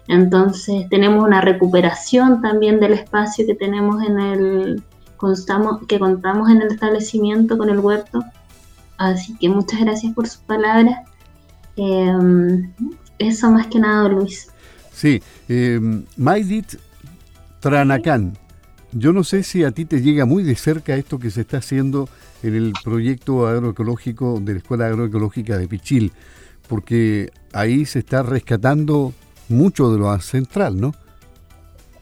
[0.07, 4.83] Entonces tenemos una recuperación también del espacio que tenemos en el
[5.87, 8.23] que contamos en el establecimiento con el huerto.
[8.97, 10.99] Así que muchas gracias por sus palabras.
[11.75, 12.71] Em,
[13.19, 14.49] eso más que nada, Luis.
[14.91, 15.79] Sí, eh,
[16.17, 16.75] Maidit
[17.59, 18.37] Tranacan.
[18.91, 21.57] Yo no sé si a ti te llega muy de cerca esto que se está
[21.57, 22.09] haciendo
[22.43, 26.11] en el proyecto agroecológico de la Escuela Agroecológica de Pichil,
[26.67, 29.13] porque ahí se está rescatando
[29.53, 30.93] mucho de lo central, ¿no?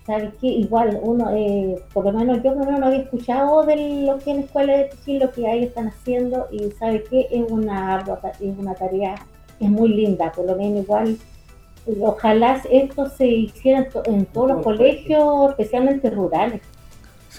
[0.05, 4.31] Sabes que igual uno, eh, por lo menos yo no había escuchado de lo que
[4.31, 8.03] en la Escuela de Pichil, lo que ahí están haciendo, y sabe que es una,
[8.39, 9.15] es una tarea,
[9.59, 11.17] es muy linda, por lo menos igual
[11.99, 16.61] ojalá esto se hiciera en todos los colegios, especialmente rurales.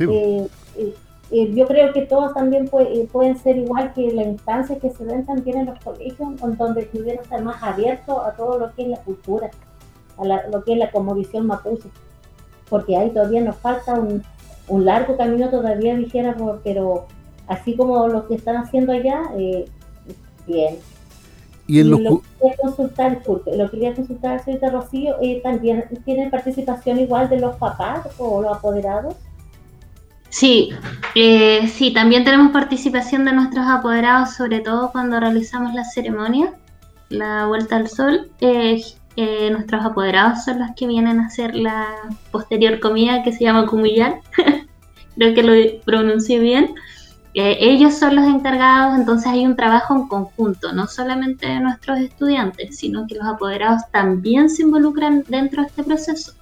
[0.01, 0.95] Eh, eh,
[1.31, 5.25] eh, yo creo que todos también pueden ser igual que la instancia que se ven
[5.25, 8.99] también en los colegios, donde pudieran estar más abiertos a todo lo que es la
[8.99, 9.51] cultura,
[10.19, 11.89] a lo que es la cosmovisión mapuche,
[12.69, 14.23] porque ahí todavía nos falta un,
[14.69, 17.07] un largo camino todavía, dijera, pero
[17.47, 19.23] así como lo que están haciendo allá,
[20.47, 20.77] bien,
[21.67, 22.05] y lo que
[22.39, 28.07] quería consultar, lo quería consultar, señorita Rocío, eh, ¿también tienen participación igual de los papás
[28.19, 29.15] o los apoderados?
[30.29, 30.71] Sí,
[31.15, 36.53] eh, sí, también tenemos participación de nuestros apoderados, sobre todo cuando realizamos la ceremonia,
[37.11, 38.31] la vuelta al sol.
[38.41, 38.83] Eh,
[39.17, 41.87] nuestros apoderados son los que vienen a hacer la
[42.31, 44.21] posterior comida que se llama cumillar.
[45.17, 46.75] Creo que lo pronuncié bien.
[47.35, 51.99] Eh, ellos son los encargados, entonces hay un trabajo en conjunto, no solamente de nuestros
[51.99, 56.33] estudiantes, sino que los apoderados también se involucran dentro de este proceso.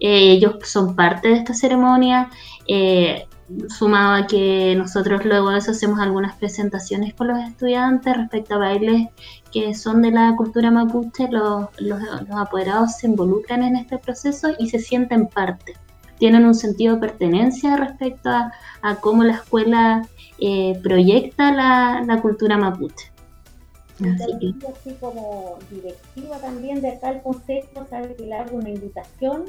[0.00, 2.30] Eh, ellos son parte de esta ceremonia,
[2.66, 3.26] eh,
[3.68, 8.58] sumado a que nosotros luego de eso hacemos algunas presentaciones con los estudiantes respecto a
[8.58, 9.08] bailes
[9.52, 12.00] que son de la cultura mapuche, los, los
[12.36, 15.74] apoderados se involucran en este proceso y se sienten parte
[16.18, 18.52] tienen un sentido de pertenencia respecto a,
[19.00, 23.10] cómo la escuela eh, proyecta la, cultura mapuche.
[24.00, 29.44] Así, así como directiva también de acá el consejo, sabe que le hago una invitación,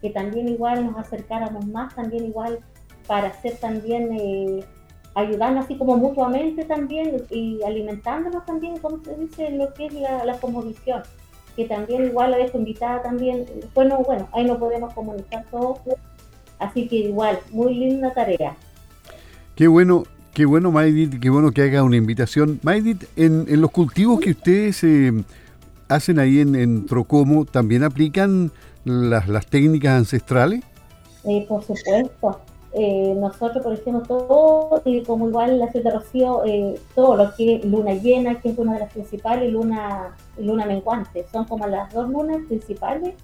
[0.00, 2.58] que también igual nos acercáramos más, también igual
[3.06, 4.64] para hacer también, eh,
[5.14, 10.24] ayudarnos así como mutuamente también y alimentándonos también, como se dice, lo que es la,
[10.24, 10.38] la
[11.56, 15.78] que también igual la dejo invitada también, bueno, bueno, ahí no podemos comunicar todo,
[16.58, 18.56] así que igual, muy linda tarea.
[19.54, 22.58] Qué bueno, qué bueno Maidit, qué bueno que haga una invitación.
[22.62, 25.12] Maidit, en, en los cultivos que ustedes eh,
[25.88, 28.50] hacen ahí en, Trocomo, ¿también aplican
[28.84, 30.62] las, las técnicas ancestrales?
[31.24, 32.40] Eh, por supuesto.
[32.76, 36.42] Eh, nosotros, por ejemplo, todo, como igual la ciudad de Rocío,
[36.94, 41.24] todo lo que luna llena, que es una de las principales, luna luna menguante.
[41.30, 43.14] Son como las dos lunas principales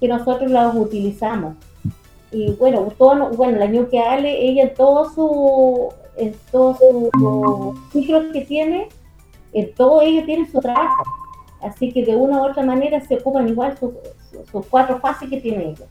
[0.00, 1.54] que nosotros las utilizamos.
[2.30, 6.76] Y bueno, todo, bueno, la que Ale, ella en todo su, en todo
[7.12, 8.88] su ciclo que tiene,
[9.52, 11.04] en todo ella tiene su trabajo.
[11.60, 13.92] Así que de una u otra manera se ocupan igual sus,
[14.70, 15.88] cuatro fases que tiene ellos.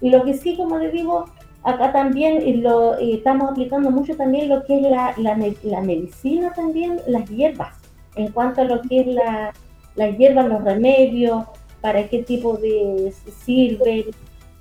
[0.00, 1.26] Y lo que sí, como les digo,
[1.64, 7.28] acá también lo, estamos aplicando mucho también lo que es la, la, medicina también, las
[7.28, 7.76] hierbas,
[8.16, 9.52] en cuanto a lo que es la,
[9.94, 11.44] las hierbas, los remedios,
[11.80, 13.12] para qué tipo de
[13.44, 14.04] sirven,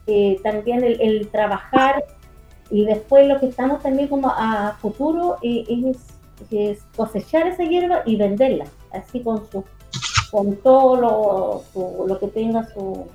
[0.07, 2.03] eh, también el, trabajar.
[2.69, 5.65] Y después lo que estamos también como a futuro eh,
[6.49, 9.63] es, cosechar esa hierba y venderla, así con su
[10.31, 13.05] con todo lo, lo que tenga su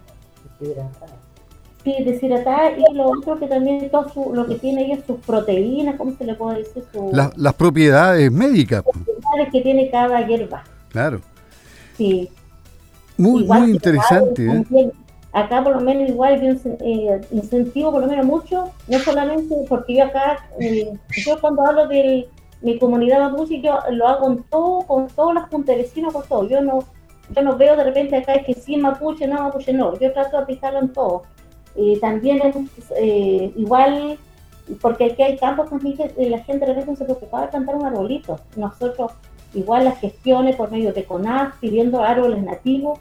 [1.86, 5.94] sí, deshidratar y lo otro que también todo su, lo que tiene es sus proteínas,
[5.96, 6.82] ¿cómo se le puede decir?
[7.12, 8.82] las propiedades médicas.
[8.84, 10.64] Las propiedades que tiene cada hierba.
[10.88, 11.20] Claro.
[11.96, 12.28] Sí.
[13.16, 14.46] Muy, muy interesante.
[14.46, 14.92] ¿eh?
[15.32, 19.96] acá por lo menos igual yo eh, incentivo por lo menos mucho, no solamente porque
[19.96, 20.92] yo acá, eh,
[21.24, 22.26] yo cuando hablo de
[22.62, 26.48] mi comunidad mapuche, yo lo hago en todo, con todas las juntas vecinos, con todo.
[26.48, 26.84] Yo no,
[27.34, 29.98] yo no veo de repente acá es que sí mapuche, no mapuche, no.
[29.98, 31.22] Yo trato de aplicarlo en todo.
[31.76, 32.40] Y también
[32.96, 34.18] eh, igual,
[34.80, 37.86] porque aquí hay campos también que la gente de repente se preocupaba de plantar un
[37.86, 38.40] arbolito.
[38.56, 39.12] Nosotros
[39.54, 42.98] igual las gestiones por medio de CONAF, pidiendo árboles nativos,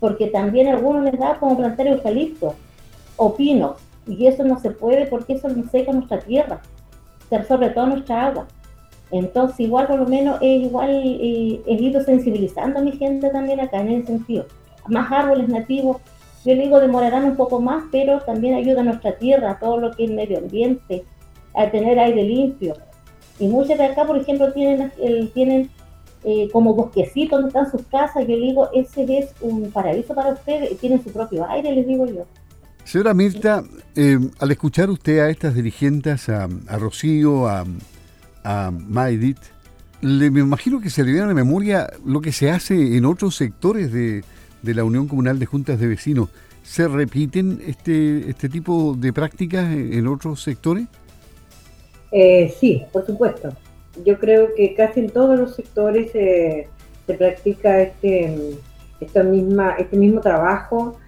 [0.00, 2.54] porque también a algunos les da como plantar eucalipto
[3.16, 3.76] o pino,
[4.06, 6.60] y eso no se puede porque eso seca nuestra tierra,
[7.28, 8.46] se absorbe toda nuestra agua.
[9.10, 13.60] Entonces, igual por lo menos es igual, eh, he ido sensibilizando a mi gente también
[13.60, 14.46] acá en ese sentido.
[14.88, 15.98] Más árboles nativos,
[16.46, 19.90] yo digo, demorarán un poco más, pero también ayuda a nuestra tierra, a todo lo
[19.90, 21.04] que es medio ambiente,
[21.54, 22.74] a tener aire limpio.
[23.40, 24.92] Y muchas de acá, por ejemplo, tienen,
[25.34, 25.68] tienen
[26.22, 30.78] eh, como bosquecitos donde están sus casas, yo digo, ese es un paraíso para ustedes,
[30.78, 32.24] tienen su propio aire, les digo yo.
[32.84, 33.64] Señora Mirta,
[33.96, 36.46] eh, al escuchar usted a estas dirigentes, a,
[36.78, 37.64] Rocío, a,
[38.44, 39.38] a Maedit,
[40.00, 43.04] le, me imagino que se le viene a la memoria lo que se hace en
[43.04, 44.22] otros sectores de,
[44.62, 46.28] de la Unión Comunal de Juntas de Vecinos.
[46.62, 50.86] ¿Se repiten este, este tipo de prácticas en otros sectores?
[52.10, 53.52] Eh, sí, por supuesto
[54.04, 56.68] yo creo que casi en todos los sectores se
[57.06, 58.56] practica este,
[59.00, 60.98] esta misma, este mismo trabajo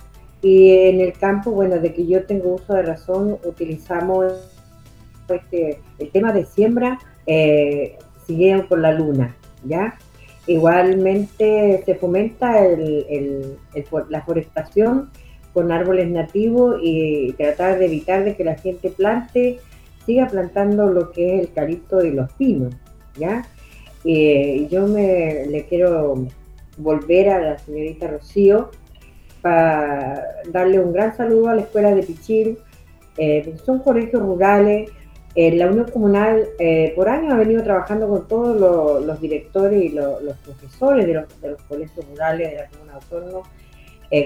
[0.40, 4.32] y en el campo, bueno, de que yo tengo uso de razón, utilizamos
[5.28, 7.98] este, el tema de siembra eh,
[8.68, 9.34] por la luna,
[9.64, 9.98] ¿ya?
[10.48, 12.56] Igualmente se fomenta
[14.08, 15.10] la forestación
[15.52, 19.58] con árboles nativos y tratar de evitar de que la gente plante
[20.06, 22.74] siga plantando lo que es el carito y los pinos,
[23.18, 23.46] ¿ya?
[24.04, 26.26] Eh, yo me le quiero
[26.78, 28.70] volver a la señorita Rocío
[29.42, 32.58] para darle un gran saludo a la escuela de Pichil,
[33.18, 34.90] eh, son colegios rurales.
[35.40, 36.48] Eh, la Unión Comunal
[36.96, 42.04] por años ha venido trabajando con todos los, directores y los profesores de los, colegios
[42.10, 43.48] rurales de la Comuna Autónoma.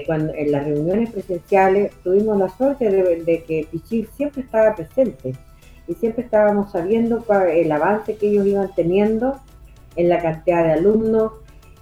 [0.07, 5.33] cuando en las reuniones presenciales tuvimos la suerte de, que Pichil siempre estaba presente
[5.87, 9.39] y siempre estábamos sabiendo el avance que ellos iban teniendo
[9.95, 11.33] en la cantidad de alumnos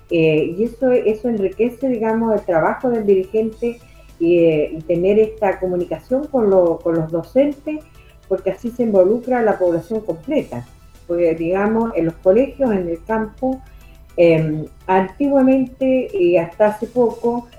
[0.10, 3.80] eh, y eso enriquece, digamos, el trabajo del dirigente
[4.20, 7.80] y, tener esta comunicación con, los docentes
[8.32, 10.66] porque así se involucra la población completa.
[11.06, 13.62] Porque, digamos, en los colegios, en el campo,
[14.16, 17.50] em, antiguamente y hasta hace poco,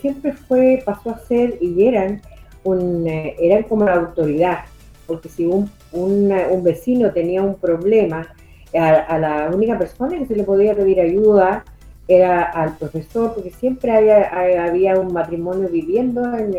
[0.00, 2.22] siempre fue, pasó a ser y eran,
[2.64, 4.60] un, eh, eran como la autoridad
[5.06, 8.34] porque si un, un, vecino tenía un problema,
[8.74, 11.64] a, la única persona que se le podía pedir ayuda
[12.08, 16.54] era al profesor, porque siempre había, había un matrimonio viviendo en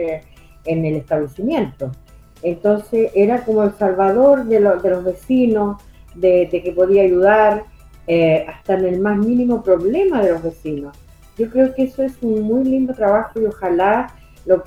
[0.65, 1.91] el, establecimiento.
[2.43, 5.82] Entonces era como el salvador de, de los vecinos,
[6.15, 7.65] de, que podía ayudar
[8.08, 10.97] eh, hasta en el más mínimo problema de los vecinos.
[11.38, 14.13] Yo creo que eso es un muy lindo trabajo y ojalá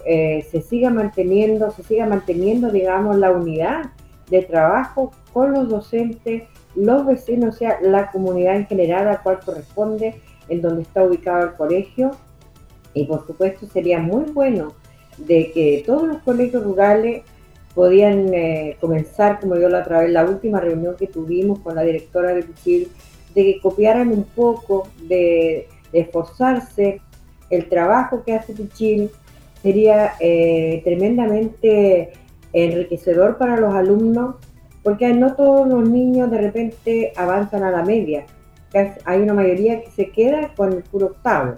[0.04, 3.90] eh, se siga manteniendo, se siga manteniendo, digamos, la unidad
[4.28, 6.44] de trabajo con los docentes,
[6.76, 11.44] los vecinos, o sea, la comunidad en general a cual corresponde, en donde está ubicado
[11.44, 12.12] el colegio.
[12.94, 14.72] Y por supuesto sería muy bueno
[15.16, 17.22] de que todos los colegios rurales
[17.74, 21.82] podían eh, comenzar, como yo la otra vez, la última reunión que tuvimos con la
[21.82, 22.88] directora de Pichil,
[23.34, 27.00] de que copiaran un poco, de, esforzarse
[27.48, 29.10] el trabajo que hace Pichil,
[29.62, 32.12] sería eh, tremendamente
[32.52, 34.36] enriquecedor para los alumnos,
[34.82, 38.24] porque no todos los niños de repente avanzan a la media.
[39.04, 41.56] Hay una mayoría que se queda con el puro octavo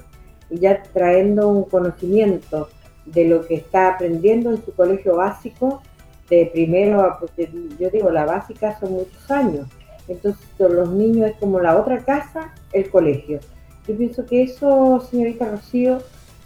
[0.51, 2.69] y ya trayendo un conocimiento
[3.05, 5.83] de lo que está aprendiendo en su colegio básico,
[6.29, 9.67] de primero, porque yo digo, la básica son muchos años.
[10.09, 13.41] Entonces, los niños es como la otra casa, el colegio.
[13.87, 15.99] Yo pienso que eso, señorita Rocío,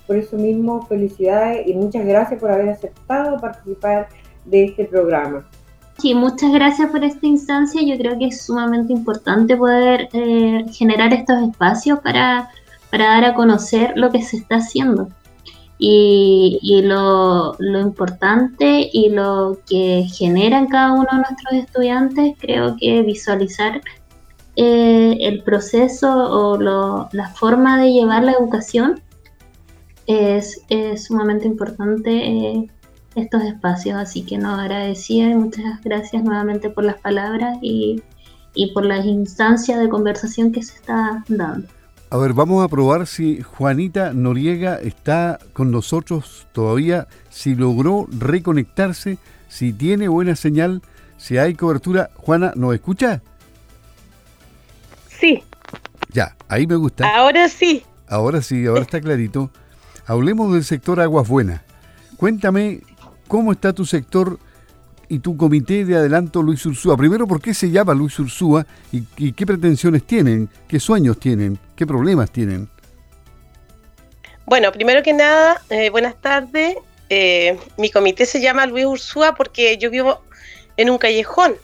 [0.07, 4.09] por eso mismo, felicidades y muchas gracias por haber aceptado participar
[4.45, 5.47] de este programa.
[5.99, 7.81] Sí, muchas gracias por esta instancia.
[7.83, 12.51] Yo creo que es sumamente importante poder eh, generar estos espacios para,
[12.91, 15.09] para, dar a conocer lo que se está haciendo.
[15.79, 22.35] Y, y lo, lo, importante y lo que genera en cada uno de nuestros estudiantes,
[22.39, 23.83] creo que visualizar
[24.57, 29.03] eh, el proceso o lo, la forma de llevar la educación
[30.07, 32.71] es, es sumamente importante eh,
[33.17, 38.03] estos espacios, así que nos agradecía y muchas gracias nuevamente por las palabras y,
[38.55, 41.69] y por las instancias de conversación que se está dando.
[42.09, 49.19] A ver, vamos a probar si Juanita Noriega está con nosotros todavía, si logró reconectarse,
[49.49, 50.83] si tiene buena señal,
[51.17, 52.11] si hay cobertura.
[52.15, 53.23] Juana, ¿nos escucha?
[55.09, 55.43] Sí.
[56.13, 57.09] Ya, ahí me gusta.
[57.17, 57.83] Ahora sí.
[58.09, 59.51] Ahora sí, ahora está clarito.
[60.07, 61.63] Hablemos del sector Aguas Buenas.
[62.17, 62.83] Cuéntame
[63.27, 64.39] cómo está tu sector
[65.09, 66.97] y tu comité de adelanto Luis Ursúa.
[66.97, 70.49] Primero, ¿por qué se llama Luis Ursúa y, qué pretensiones tienen?
[70.69, 71.59] ¿Qué sueños tienen?
[71.77, 72.69] ¿Qué problemas tienen?
[74.47, 76.77] Bueno, primero que nada, eh, buenas tardes.
[77.09, 80.23] Eh, mi comité se llama Luis Ursúa porque yo vivo
[80.77, 81.55] en un callejón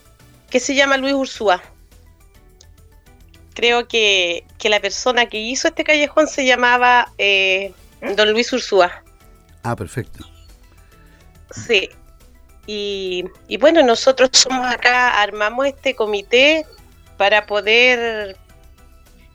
[0.50, 1.62] que se llama Luis Ursúa.
[3.54, 7.74] Creo que, la persona que hizo este callejón se llamaba eh,
[8.16, 9.02] Don Luis Ursúa.
[9.62, 10.24] Ah, perfecto.
[11.50, 11.90] Sí.
[12.66, 13.24] Y,
[13.60, 16.64] bueno, nosotros somos acá, armamos este comité
[17.16, 18.36] para poder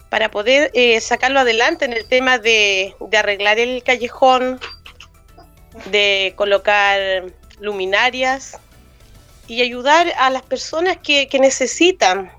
[0.09, 4.57] para poder eh, sacarlo adelante en el tema de, arreglar el callejón,
[5.91, 7.25] de colocar
[7.59, 8.57] luminarias
[9.47, 12.31] y ayudar a las personas que, que necesitan,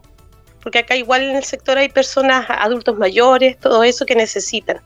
[0.62, 4.80] porque acá igual en el sector hay personas, adultos mayores, todo eso que necesitan.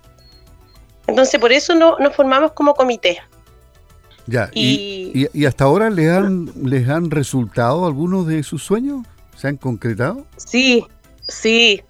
[1.07, 3.23] Entonces por eso no, nos formamos como comité.
[4.27, 9.05] Ya, y, y, hasta ahora les han, les han resultado algunos de sus sueños?
[9.37, 10.25] ¿Se han concretado?
[10.37, 10.85] Sí,
[11.27, 11.83] sí,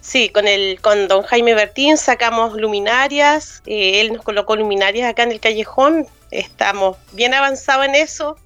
[0.00, 5.24] sí, con el, con don Jaime Bertín sacamos luminarias, eh, él nos colocó luminarias acá
[5.24, 8.36] en el callejón, estamos bien avanzados en eso.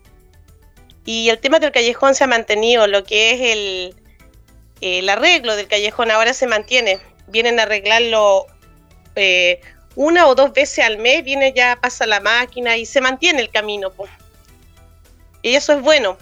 [1.05, 3.95] Y el tema del callejón se ha mantenido, lo que es el,
[4.81, 6.99] el arreglo del callejón ahora se mantiene.
[7.29, 8.47] Vienen a arreglarlo
[9.17, 9.61] eh,
[9.95, 13.51] una o dos veces al mes viene ya, pasa la máquina y se mantiene el
[13.51, 13.91] camino.
[13.91, 14.11] Pues.
[15.43, 16.17] Y eso es bueno.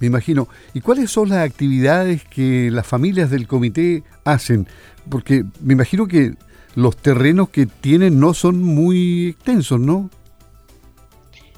[0.00, 0.48] Me imagino.
[0.72, 4.66] ¿Y cuáles son las actividades que las familias del comité hacen?
[5.08, 6.34] Porque me imagino que
[6.74, 10.10] los terrenos que tienen no son muy extensos, ¿no?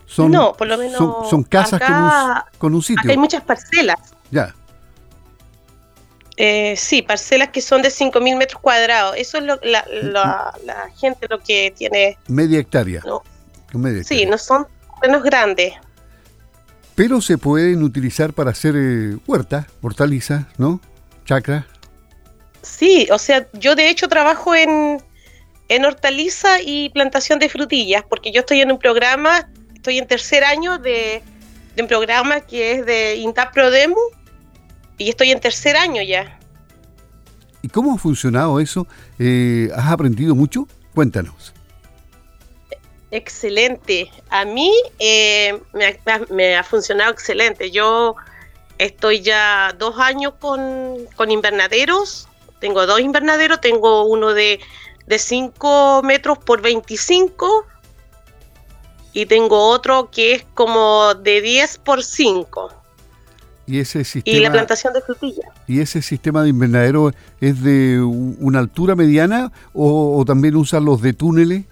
[0.06, 1.28] Son, no, por lo menos.
[1.28, 2.10] Son, casas con, un,
[2.58, 3.10] con un sitio.
[3.10, 3.96] hay muchas parcelas.
[4.30, 4.54] Ya.
[6.36, 9.14] Eh, sí, parcelas que son de 5.000 metros cuadrados.
[9.16, 9.84] Eso es lo, la,
[10.64, 12.18] la, gente lo que tiene.
[12.28, 13.02] Media hectárea.
[14.04, 14.66] Sí, no son
[15.02, 15.74] menos grandes.
[16.94, 20.80] Pero se pueden utilizar para hacer eh, huertas, hortalizas, ¿no?
[21.24, 21.64] Chacras.
[22.62, 25.02] Sí, o sea, yo de hecho trabajo en,
[25.68, 30.42] en hortaliza y plantación de frutillas, porque yo estoy en un programa, estoy en tercer
[30.44, 31.22] año de,
[31.76, 34.00] de un programa que es de INTAP ProDemo,
[34.98, 36.38] y estoy en tercer año ya.
[37.62, 38.86] ¿Y cómo ha funcionado eso?
[39.18, 40.68] Eh, ¿Has aprendido mucho?
[40.94, 41.52] Cuéntanos.
[43.10, 44.10] Excelente.
[44.30, 45.60] A mí eh,
[46.30, 47.70] me, ha, funcionado excelente.
[47.70, 48.16] Yo
[48.78, 52.28] estoy ya dos años con, con invernaderos.
[52.60, 53.60] Tengo dos invernaderos.
[53.60, 54.60] Tengo uno de,
[55.06, 57.66] de 5 metros por 25
[59.12, 62.70] y tengo otro que es como de 10 por 5.
[63.66, 64.36] Y ese sistema.
[64.36, 65.50] Y la plantación de frutillas.
[65.66, 71.12] ¿Y ese sistema de invernadero es de una altura mediana o, también usan los de
[71.12, 71.64] túneles?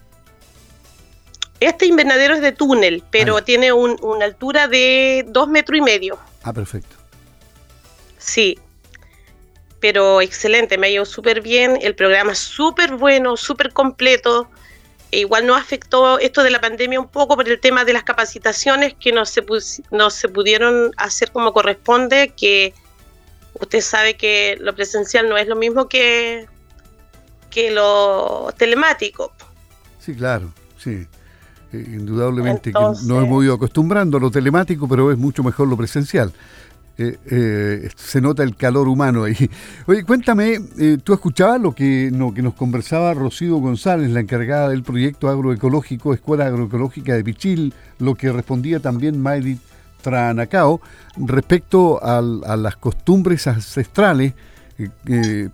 [1.61, 6.19] Este invernadero es de túnel, pero tiene una altura de dos metros y medio.
[6.43, 6.97] Ah, perfecto.
[8.19, 8.59] Sí,
[9.81, 14.49] pero excelente, me ha ido súper bien, el programa es súper bueno, súper completo.
[15.15, 18.03] E igual nos afectó esto de la pandemia un poco por el tema de las
[18.03, 19.45] capacitaciones que no se,
[19.93, 22.75] no se pudieron hacer como corresponde, que
[23.61, 26.49] usted sabe que lo presencial no es lo mismo que,
[27.49, 29.33] que lo telemático.
[30.01, 31.07] Sí, claro, sí.
[31.73, 35.77] Eh, indudablemente que nos hemos ido acostumbrando a lo telemático, pero es mucho mejor lo
[35.77, 36.33] presencial.
[36.97, 39.51] Eh, eh, se nota el calor humano ahí.
[39.87, 45.29] Oye, cuéntame, eh, ¿tú escuchabas lo que, nos conversaba Rocío González, la encargada del proyecto
[45.29, 49.59] agroecológico Escuela Agroecológica de Pichil, lo que respondía también Maedit
[50.03, 50.81] Tranacao
[51.17, 54.35] respecto a las costumbres ancestrales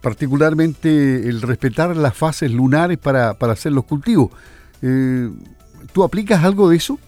[0.00, 4.30] particularmente el respetar las fases lunares para hacer los cultivos.
[5.92, 6.98] ¿Tú aplicas algo de eso?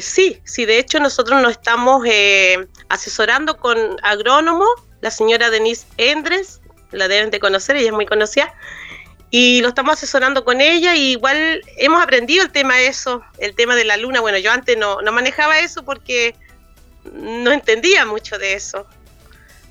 [0.00, 2.02] Sí, sí, de hecho nosotros nos estamos
[2.88, 4.66] asesorando con agrónomo,
[5.00, 8.54] la señora Denise Endres, la deben de conocer, ella es muy conocida,
[9.34, 13.54] y lo estamos asesorando con ella y igual hemos aprendido el tema de eso, el
[13.54, 14.20] tema de la luna.
[14.20, 16.34] Bueno, yo antes no, no manejaba eso porque
[17.14, 18.86] no entendía mucho de eso.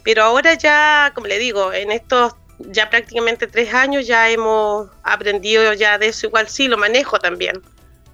[0.01, 5.71] Pero ahora ya, como le digo, en estos ya prácticamente tres años ya hemos aprendido
[5.73, 7.61] ya de eso, igual sí, lo manejo también.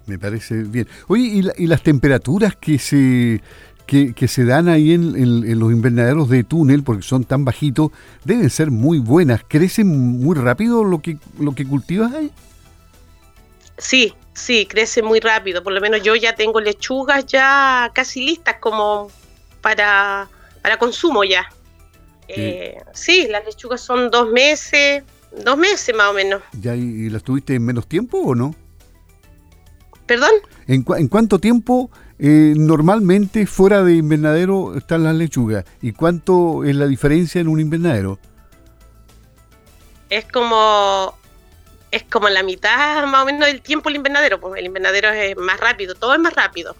[0.08, 0.88] Me parece bien.
[1.06, 3.40] Oye, ¿y, y las temperaturas que se
[3.88, 7.90] que, se dan ahí en, los invernaderos de túnel, porque son tan bajitos,
[8.22, 9.40] deben ser muy buenas.
[9.48, 12.30] ¿Crecen muy rápido lo que, lo que cultivas ahí?
[13.78, 15.62] Sí, sí, crece muy rápido.
[15.62, 19.10] Por lo menos yo ya tengo lechugas ya casi listas como
[19.62, 20.28] para,
[20.60, 21.48] para consumo ya.
[22.28, 25.02] Eh, sí, las lechugas son dos meses,
[25.44, 26.42] dos meses más o menos.
[26.60, 28.54] ¿Ya y, las tuviste en menos tiempo o no?
[30.08, 30.32] ¿Perdón?
[30.66, 35.64] ¿En, en cuánto tiempo eh, normalmente fuera de invernadero están las lechugas.
[35.80, 38.18] ¿Y cuánto es la diferencia en un invernadero?
[40.10, 41.14] Es como
[41.90, 45.36] es como la mitad más o menos del tiempo el invernadero, pues el invernadero es
[45.36, 46.76] más rápido, todo es más rápido.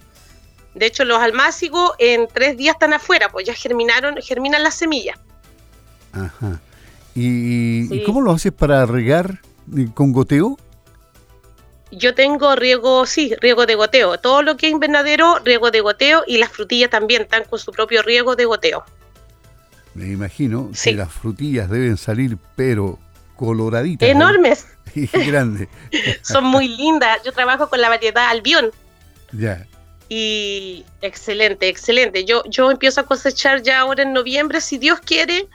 [0.75, 5.19] De hecho, los almácigos en tres días están afuera, pues ya germinaron, germinan las semillas.
[6.13, 6.61] Ajá.
[7.15, 9.41] ¿Y, ¿y cómo lo haces para regar
[9.77, 10.59] eh, con goteo?
[11.91, 14.19] Yo tengo riego, sí, riego de goteo.
[14.19, 17.73] Todo lo que es invernadero, riego de goteo y las frutillas también están con su
[17.73, 18.85] propio riego de goteo.
[19.95, 22.99] Me imagino que las frutillas deben salir, pero
[23.37, 24.09] coloraditas.
[24.09, 24.67] Enormes.
[24.95, 25.69] Y grandes.
[26.23, 27.21] Son muy lindas.
[27.23, 28.71] Yo trabajo con la variedad Albión.
[29.33, 29.67] Ya.
[30.09, 32.25] Y excelente, excelente.
[32.25, 35.47] Yo, yo empiezo a cosechar ya ahora en noviembre, si Dios quiere,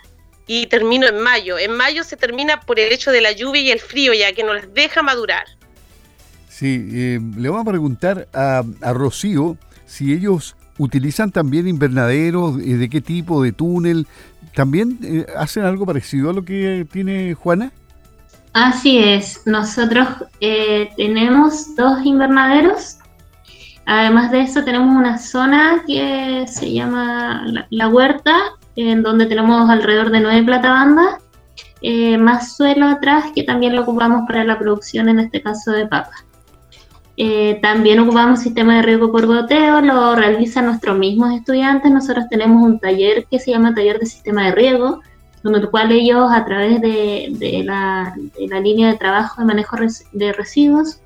[0.45, 1.57] y termino en mayo.
[1.57, 4.43] En mayo se termina por el hecho de la lluvia y el frío, ya que
[4.43, 5.45] no les deja madurar.
[6.53, 8.61] Sí, eh, le vamos a preguntar a,
[8.93, 14.05] Rocío si ellos utilizan también invernaderos, eh, de qué tipo, de túnel.
[14.53, 17.71] ¿También eh, hacen algo parecido a lo que tiene Juana?
[18.53, 20.07] Así es, nosotros
[20.95, 22.99] tenemos dos invernaderos.
[23.87, 28.37] Además de eso tenemos una zona que se llama la, huerta,
[28.75, 31.15] en donde tenemos alrededor de nueve platabandas,
[32.19, 36.23] más suelo atrás que también lo ocupamos para la producción, en este caso de papas.
[37.15, 41.91] Eh, también ocupamos sistema de riego por goteo, lo realizan nuestros mismos estudiantes.
[41.91, 45.01] Nosotros tenemos un taller que se llama taller de sistema de riego,
[45.43, 48.15] con el cual ellos a través de, la,
[48.61, 49.77] línea de trabajo de manejo
[50.11, 50.99] de residuos,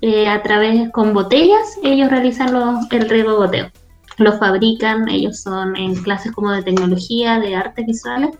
[0.00, 2.54] eh, a través con botellas, ellos realizan
[2.90, 3.70] el riego goteo.
[4.18, 8.30] Lo fabrican, ellos son en clases como de tecnología, de artes visuales,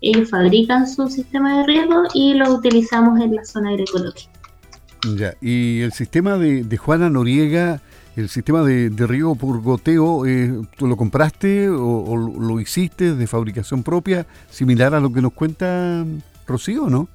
[0.00, 4.39] ellos fabrican su sistema de riego y lo utilizamos en la zona agroecológica.
[5.02, 7.80] Ya, y el sistema de, Juana Noriega,
[8.16, 13.82] el sistema de, riego por goteo, eh, ¿tú lo compraste o, lo hiciste de fabricación
[13.82, 16.04] propia, similar a lo que nos cuenta
[16.46, 17.08] Rocío, no?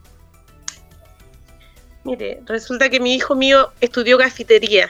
[2.04, 4.90] Mire, resulta que mi hijo mío estudió cafetería.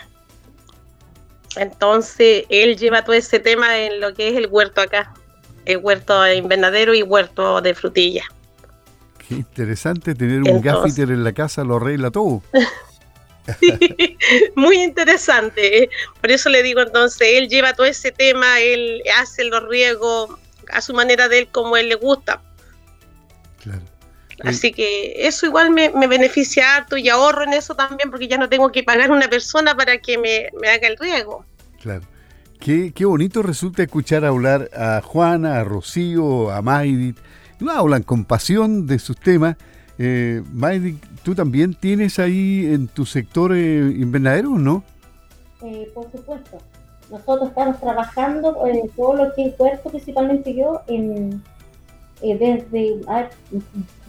[1.56, 5.14] Entonces, él lleva todo ese tema en lo que es el huerto acá.
[5.64, 8.24] El huerto de invernadero y huerto de frutilla.
[9.28, 12.44] Qué interesante tener un gaffiter en la casa, lo arregla todo.
[14.56, 15.90] muy interesante.
[16.22, 20.32] Por eso le digo entonces, él lleva todo ese tema, él hace los riegos
[20.72, 22.42] a su manera de él como él le gusta.
[24.44, 28.50] Así que eso igual me, beneficia harto y ahorro en eso también porque ya no
[28.50, 31.46] tengo que pagar una persona para que me, haga el riego.
[31.82, 32.02] Claro.
[32.60, 37.18] Qué, qué, bonito resulta escuchar hablar a Juana, a Rocío, a Maidit.
[37.60, 39.56] No hablan con pasión de sus temas
[39.98, 40.44] eh,
[41.24, 44.84] ¿tú también tienes ahí en tu sector eh, invernadero no?
[45.62, 46.58] Eh, por supuesto.
[47.10, 51.42] Nosotros estamos trabajando en todo lo que es huerto, principalmente yo, en,
[52.22, 53.02] eh, desde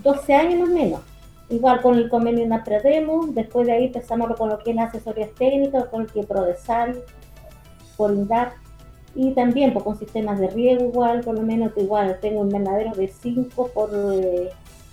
[0.03, 1.01] 12 años más o menos.
[1.49, 4.85] Igual con el convenio en Apredemo, después de ahí empezamos con lo que es la
[4.85, 7.03] asesoría técnica, con el que Prodesal,
[7.97, 8.53] por INDAP,
[9.15, 13.09] y también pues, con sistemas de riego igual, por lo menos igual, tengo invernadero de
[13.09, 13.91] 5 por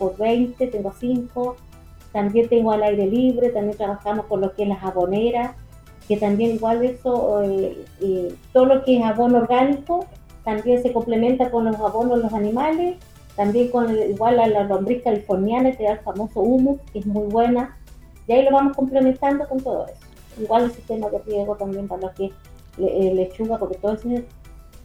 [0.03, 1.55] por 20, tengo 5.
[2.11, 5.55] También tengo al aire libre, también trabajamos con lo que es las aboneras,
[6.07, 10.05] que también igual eso, eh, eh, todo lo que es abono orgánico,
[10.43, 12.97] también se complementa con los abonos de los animales,
[13.37, 17.27] también con igual a la lombriz californiana, que es el famoso humus, que es muy
[17.31, 17.77] buena,
[18.27, 20.41] y ahí lo vamos complementando con todo eso.
[20.41, 22.33] Igual el sistema de riego también para lo que es
[22.77, 23.97] eh, lechuga, porque todo,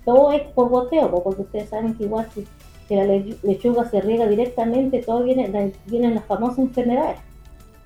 [0.04, 2.46] todo es por goteo, porque ustedes saben que igual si
[2.88, 7.18] Si la lechuga se riega directamente, todo viene, vienen las famosas enfermedades.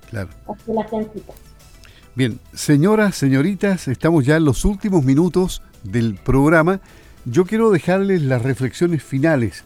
[0.08, 0.28] Claro.
[0.46, 1.34] Hacia las plantitas.
[2.14, 6.80] Bien, señoras, señoritas, estamos ya en los últimos minutos del programa.
[7.24, 9.64] Yo quiero dejarles las reflexiones finales.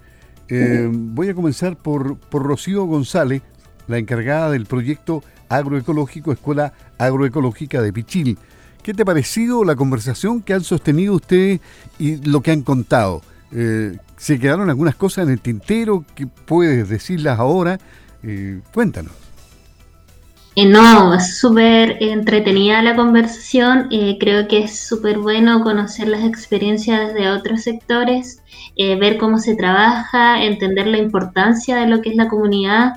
[0.49, 3.43] Eh, voy a comenzar por, por Rocío González,
[3.89, 8.39] la encargada del proyecto agroecológico Escuela Agroecológica de Pichil.
[8.82, 11.61] ¿Qué te ha parecido la conversación que han sostenido ustedes
[11.99, 13.22] y lo que han contado?
[13.53, 16.05] Eh, ¿Se quedaron algunas cosas en el tintero?
[16.14, 17.78] ¿Qué puedes decirlas ahora?
[18.22, 19.12] Eh, cuéntanos.
[20.55, 23.88] Eh, no, súper entretenida la conversación.
[24.18, 28.42] creo que es súper bueno conocer las experiencias de otros sectores,
[28.76, 32.94] ver cómo se trabaja, entender la importancia de lo que es la comunidad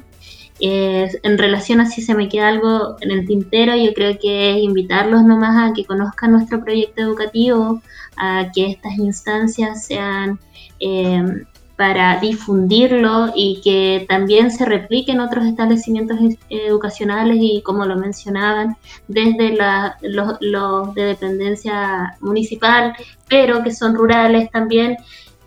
[0.62, 4.58] en relación a si se me queda algo en el tintero, yo creo que es
[4.58, 7.82] invitarlos nomás a que conozcan nuestro proyecto educativo,
[8.20, 10.39] a que estas instancias sean
[10.80, 11.45] eh,
[11.80, 18.76] para difundirlo y que también se repliquen otros establecimientos educacionales y como lo mencionaban,
[19.07, 19.57] desde
[20.01, 22.93] los de dependencia municipal,
[23.30, 24.97] pero que son rurales también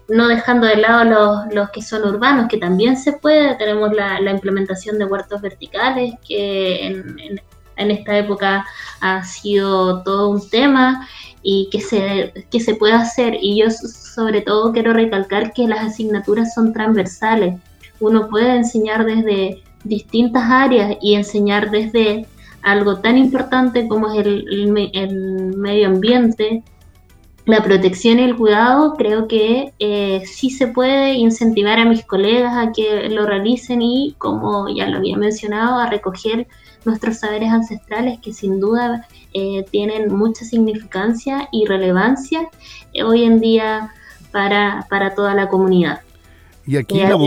[0.08, 3.54] no dejando de lado los, los, que son urbanos, que también se puede.
[3.56, 8.64] Tenemos la, implementación de huertos verticales, que en, esta época
[9.00, 11.08] ha sido todo un tema
[11.42, 13.36] y que se, que se puede hacer.
[13.40, 17.60] Y yo sobre todo quiero recalcar que las asignaturas son transversales.
[18.00, 22.26] Uno puede enseñar desde distintas áreas y enseñar desde
[22.62, 26.62] algo tan importante como es el, el medio ambiente,
[27.44, 32.56] la protección y el cuidado, creo que eh, sí se puede incentivar a mis colegas
[32.56, 36.46] a que lo realicen y, como ya lo había mencionado, a recoger
[36.84, 42.48] nuestros saberes ancestrales que sin duda eh, tienen mucha significancia y relevancia
[42.92, 43.92] eh, hoy en día
[44.30, 46.00] para, para, toda la comunidad.
[46.64, 47.18] Y aquí, la,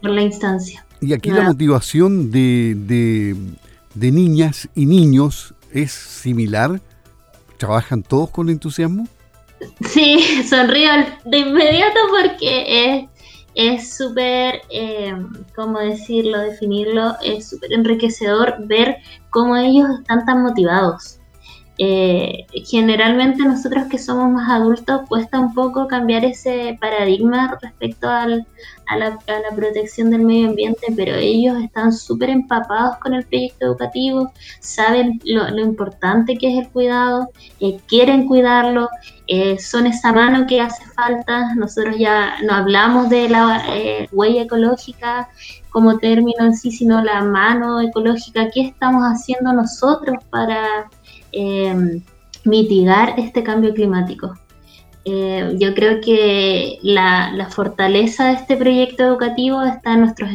[0.00, 0.86] por la instancia.
[1.00, 3.36] Y aquí la motivación de, de,
[3.94, 6.80] de niñas y niños es similar.
[7.58, 9.08] ¿Trabajan todos con entusiasmo?
[9.80, 10.90] Sí, sonrío
[11.24, 13.08] de inmediato porque
[13.54, 15.14] es súper, eh,
[15.54, 17.14] ¿cómo decirlo, definirlo?
[17.22, 18.98] Es súper enriquecedor ver
[19.30, 21.20] cómo ellos están tan motivados.
[21.78, 28.46] Eh, generalmente nosotros que somos más adultos cuesta un poco cambiar ese paradigma respecto al,
[28.86, 29.18] a, la,
[29.54, 35.58] protección del medio ambiente, pero ellos están súper empapados con el proyecto educativo, saben lo,
[35.58, 37.28] importante que es el cuidado,
[37.60, 38.88] eh, quieren cuidarlo,
[39.26, 41.54] eh, son esa mano que hace falta.
[41.56, 43.62] Nosotros ya no hablamos de la
[44.12, 45.28] huella ecológica
[45.70, 48.50] como término en sí, sino la mano ecológica.
[48.50, 50.88] ¿Qué estamos haciendo nosotros para
[51.38, 52.02] Em,
[52.44, 54.34] mitigar este cambio climático.
[55.04, 60.30] Eh, yo creo que la, fortaleza de este proyecto educativo está en nuestros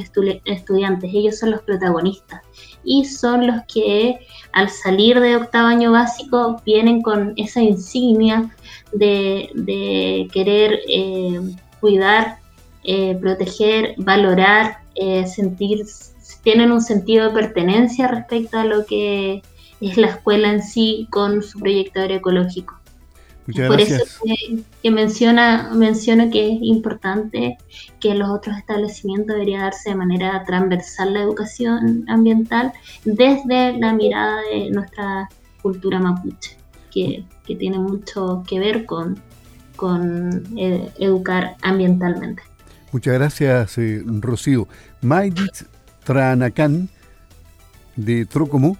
[0.45, 2.41] estudiantes, ellos son los protagonistas
[2.83, 4.19] y son los que
[4.53, 8.55] al salir de octavo año básico vienen con esa insignia
[8.93, 11.41] de, querer eh,
[11.79, 12.37] cuidar,
[12.83, 14.77] eh, proteger, valorar,
[15.25, 15.83] sentir,
[16.43, 19.41] tienen un sentido de pertenencia respecto a lo que
[19.81, 22.79] es la escuela en sí con su proyecto agroecológico.
[23.47, 24.03] Muchas Por eso
[24.83, 27.57] que, menciona, menciono que es importante
[27.99, 32.71] que en los otros establecimientos debería darse de manera transversal la educación ambiental
[33.03, 35.27] desde la mirada de nuestra
[35.61, 36.55] cultura mapuche,
[36.91, 39.19] que, tiene mucho que ver con,
[39.75, 42.43] con eh, educar ambientalmente.
[42.93, 44.69] Muchas gracias, eh, Rocío.
[45.01, 45.65] Maidit
[46.05, 46.87] Tranacan
[47.97, 48.77] de Trocomo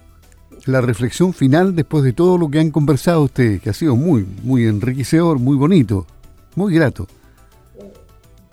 [0.66, 4.26] la reflexión final después de todo lo que han conversado ustedes, que ha sido muy,
[4.42, 6.06] muy enriquecedor, muy bonito,
[6.54, 7.06] muy grato.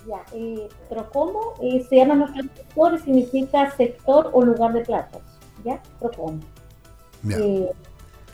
[0.08, 5.22] Ya, eh, Trocomo eh, se llama nuestro sector, significa sector o lugar de platos,
[5.64, 5.82] ¿ya?
[6.00, 6.40] Trocomo.
[7.30, 7.70] Eh,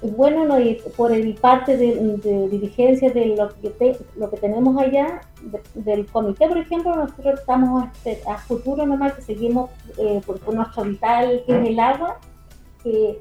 [0.02, 0.58] bueno, no,
[0.96, 5.22] por el parte de, dirigencia de lo que, lo que tenemos allá,
[5.74, 10.40] del comité, por ejemplo, nosotros estamos a, este, a futuro nomás que seguimos eh, por,
[10.40, 12.20] por, nuestro vital, que es el agua,
[12.84, 13.20] que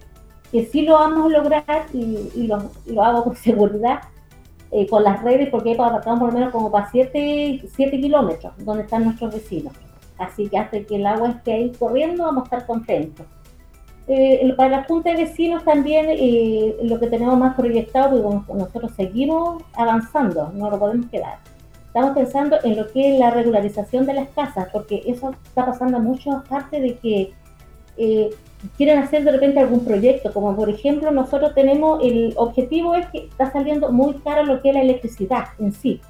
[0.55, 4.03] que sí lo vamos a lograr y, lo, hago con seguridad
[4.71, 9.03] eh, con las redes porque apartamos por lo menos como para 7 kilómetros donde están
[9.03, 9.73] nuestros vecinos.
[10.17, 13.27] Así que hasta que el agua esté ahí corriendo vamos a estar contentos.
[14.07, 18.93] Eh, para la Junta de Vecinos también eh, lo que tenemos más proyectado, porque nosotros
[18.95, 21.39] seguimos avanzando, no lo podemos quedar.
[21.87, 25.99] Estamos pensando en lo que es la regularización de las casas, porque eso está pasando
[25.99, 27.33] mucho aparte de que
[28.77, 33.27] quieren hacer de repente algún proyecto, como por ejemplo nosotros tenemos, el objetivo es que
[33.27, 36.01] está saliendo muy caro lo que es la electricidad en sí.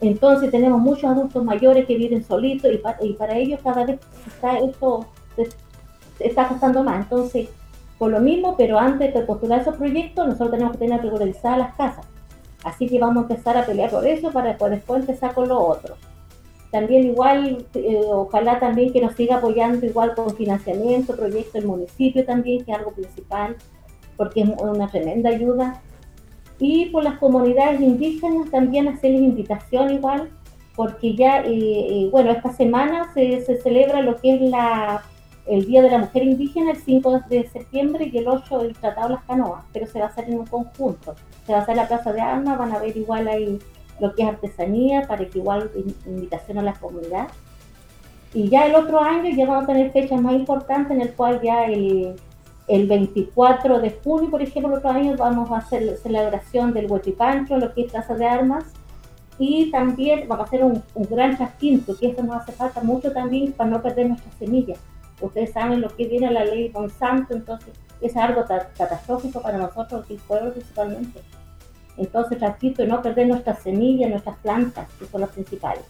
[0.00, 4.58] Entonces tenemos muchos adultos mayores que viven solitos y, y para ellos cada vez está
[4.58, 5.06] esto
[6.18, 7.04] está costando más.
[7.04, 7.48] Entonces,
[7.98, 11.74] por lo mismo, pero antes de postular esos proyectos, nosotros tenemos que tener regularizadas las
[11.76, 12.06] casas.
[12.64, 15.96] Así que vamos a empezar a pelear por eso para después empezar con lo otro.
[16.76, 22.22] También igual, eh, ojalá también que nos siga apoyando igual con financiamiento, proyectos del municipio
[22.26, 23.56] también, que es algo principal,
[24.18, 25.80] porque es una tremenda ayuda.
[26.58, 30.28] Y por las comunidades indígenas también hacerles invitación igual,
[30.74, 35.02] porque ya, eh, eh, bueno, esta semana se, se celebra lo que es la
[35.46, 39.08] el Día de la Mujer Indígena el 5 de septiembre y el 8 el Tratado
[39.08, 41.14] de las Canoas, pero se va a hacer en un conjunto.
[41.46, 43.58] Se va a hacer la Plaza de Armas, van a ver igual ahí
[44.00, 45.70] lo que es artesanía, para que igual
[46.06, 47.28] invitación a la comunidad.
[48.34, 51.40] Y ya el otro año ya vamos a tener fechas más importantes en el cual
[51.42, 52.16] ya el,
[52.68, 56.90] el 24 de junio, por ejemplo, el otro año vamos a hacer la celebración del
[56.90, 58.64] Huechipancho, lo que es Plaza de Armas,
[59.38, 63.52] y también vamos a hacer un, gran chasquinto, que eso nos hace falta mucho también
[63.52, 64.78] para no perder nuestras semillas
[65.20, 67.72] Ustedes saben lo que viene la ley Monsanto, entonces
[68.02, 68.44] es algo
[68.76, 71.22] catastrófico para nosotros, el pueblo principalmente.
[71.96, 75.84] Entonces, ratito, no perder nuestras semillas, nuestras plantas, que son las principales.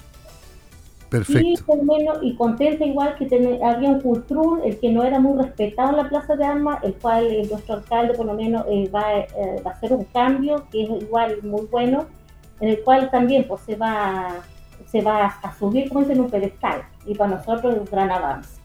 [1.09, 1.41] Perfecto.
[2.23, 3.27] Y, y contenta igual que
[3.63, 6.95] había un cultrún, el que no era muy respetado en la Plaza de Armas, el
[6.95, 10.83] cual nuestro alcalde por lo menos eh, va, eh, va, a hacer un cambio, que
[10.83, 12.07] es igual muy bueno,
[12.61, 14.43] en el cual también pues, se va,
[14.87, 18.57] se va a subir como en un pedestal, y para nosotros es un gran avance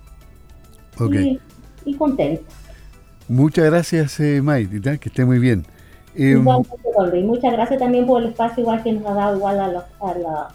[1.85, 2.43] y, contenta.
[3.27, 5.65] Muchas gracias, eh, Maite, que esté muy bien.
[6.15, 9.83] Eh, muchas gracias también por el espacio igual que nos ha dado igual a los,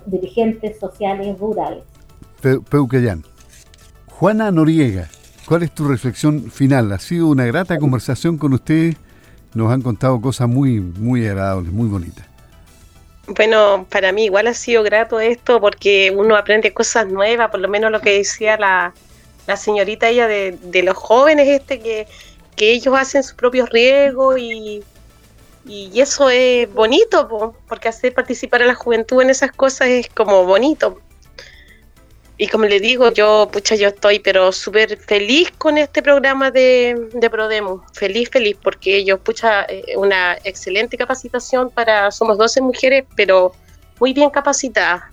[0.06, 1.82] dirigentes sociales rurales.
[2.40, 3.24] Pe Peucayán.
[4.06, 5.08] Juana Noriega,
[5.46, 6.92] ¿cuál es tu reflexión final?
[6.92, 8.96] Ha sido una grata conversación con ustedes.
[9.54, 12.26] Nos han contado cosas muy, muy agradables, muy bonitas.
[13.28, 17.68] Bueno, para mí igual ha sido grato esto porque uno aprende cosas nuevas, por lo
[17.68, 18.94] menos lo que decía la,
[19.46, 22.06] la señorita ella de, los jóvenes este que,
[22.58, 24.82] ellos hacen sus propios riesgos y,
[25.66, 30.44] y eso es bonito, porque hacer participar a la juventud en esas cosas es como
[30.44, 31.00] bonito.
[32.38, 37.08] Y como le digo, yo, pucha, yo estoy pero súper feliz con este programa de,
[37.14, 37.82] de Prodemo.
[37.94, 43.52] Feliz, feliz, porque ellos, pucha, eh, una excelente capacitación para, somos 12 mujeres, pero
[43.98, 45.04] muy bien capacitadas.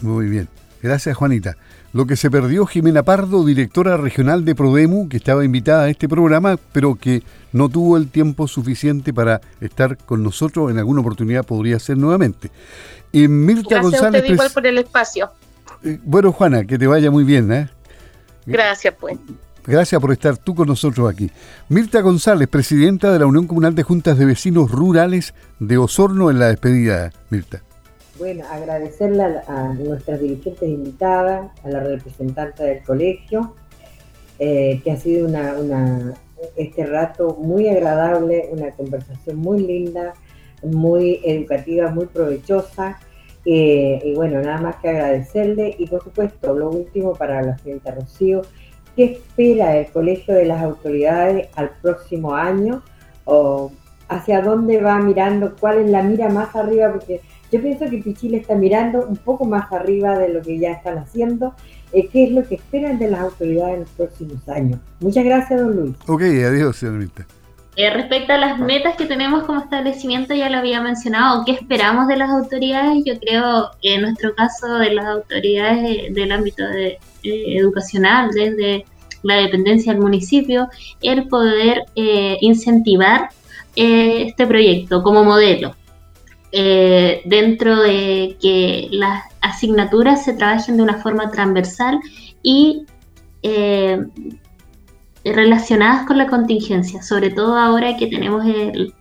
[0.00, 0.48] Muy bien.
[0.82, 1.56] Gracias, Juanita.
[1.92, 6.08] Lo que se perdió Jimena Pardo, directora regional de Prodemu, que estaba invitada a este
[6.08, 7.22] programa, pero que
[7.52, 10.70] no tuvo el tiempo suficiente para estar con nosotros.
[10.70, 12.50] En alguna oportunidad podría ser nuevamente.
[13.10, 14.28] Y Mirta González.
[14.28, 15.30] igual por el espacio.
[15.82, 17.52] Eh, bueno, Juana, que te vaya muy bien.
[17.52, 17.68] ¿eh?
[18.46, 19.18] Gracias, pues.
[19.66, 21.30] Gracias por estar tú con nosotros aquí.
[21.68, 26.38] Mirta González, presidenta de la Unión Comunal de Juntas de Vecinos Rurales de Osorno en
[26.38, 27.62] la despedida, Mirta.
[28.20, 33.54] Bueno, agradecerle a, nuestras dirigentes invitadas, a la representante del colegio,
[34.38, 36.12] eh, que ha sido una,
[36.54, 40.12] este rato muy agradable, una conversación muy linda,
[40.62, 42.98] muy educativa, muy provechosa.
[43.46, 45.74] Eh, y bueno, nada más que agradecerle.
[45.78, 48.42] Y por supuesto, lo último para la señorita Rocío,
[48.96, 52.82] ¿qué espera el colegio de las autoridades al próximo año?
[53.24, 53.72] ¿O
[54.10, 55.56] hacia dónde va mirando?
[55.58, 56.92] ¿Cuál es la mira más arriba?
[56.92, 60.72] Porque yo pienso que Pichile está mirando un poco más arriba de lo que ya
[60.72, 61.54] están haciendo,
[61.92, 64.78] eh, qué es lo que esperan de las autoridades en los próximos años.
[65.00, 65.96] Muchas gracias, don Luis.
[66.06, 67.26] Ok, adiós, señorita.
[67.76, 72.06] Eh, respecto a las metas que tenemos como establecimiento, ya lo había mencionado, ¿qué esperamos
[72.08, 73.02] de las autoridades?
[73.04, 78.84] Yo creo que en nuestro caso de las autoridades del ámbito de, eh, educacional, desde
[79.22, 80.68] la dependencia del municipio,
[81.02, 83.28] el poder incentivar
[83.76, 85.74] este proyecto como modelo.
[86.52, 92.00] Eh, dentro de que las asignaturas se trabajen de una forma transversal
[92.42, 92.86] y
[93.42, 94.04] eh,
[95.24, 98.94] relacionadas con la contingencia, sobre todo ahora que tenemos el,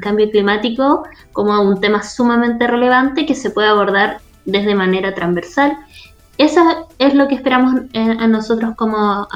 [0.00, 5.76] cambio climático como un tema sumamente relevante que se puede abordar desde manera transversal.
[6.36, 9.28] Eso es lo que esperamos eh, a nosotros como,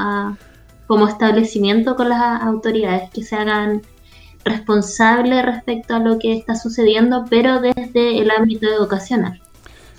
[0.86, 3.82] como establecimiento con las autoridades, que se hagan
[4.48, 9.40] responsable respecto a lo que está sucediendo, pero desde el ámbito educacional.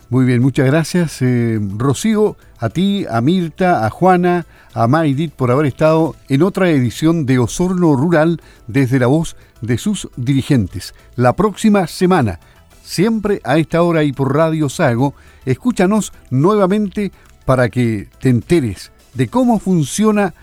[0.10, 5.52] Muy bien, muchas gracias, eh, Rocío, a ti, a Mirta, a Juana, a Maidit por
[5.52, 10.96] haber estado en otra edición de Osorno Rural desde la voz de sus dirigentes.
[11.16, 12.40] La próxima semana,
[12.82, 15.14] siempre a esta hora y por Radio Sago,
[15.46, 17.12] escúchanos nuevamente
[17.46, 20.34] para que te enteres de cómo funciona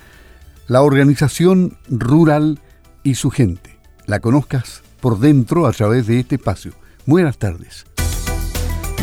[0.68, 2.60] la organización rural
[3.02, 3.75] y su gente
[4.06, 6.72] la conozcas por dentro a través de este espacio.
[7.04, 7.86] Buenas tardes.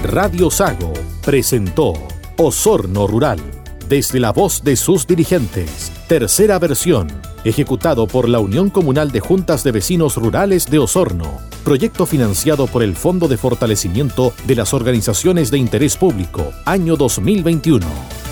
[0.04, 0.92] Radio Sago
[1.24, 1.94] presentó
[2.38, 3.40] Osorno Rural,
[3.88, 5.92] desde la voz de sus dirigentes.
[6.08, 7.08] Tercera versión,
[7.44, 11.40] ejecutado por la Unión Comunal de Juntas de Vecinos Rurales de Osorno.
[11.64, 18.23] Proyecto financiado por el Fondo de Fortalecimiento de las Organizaciones de Interés Público, año 2021.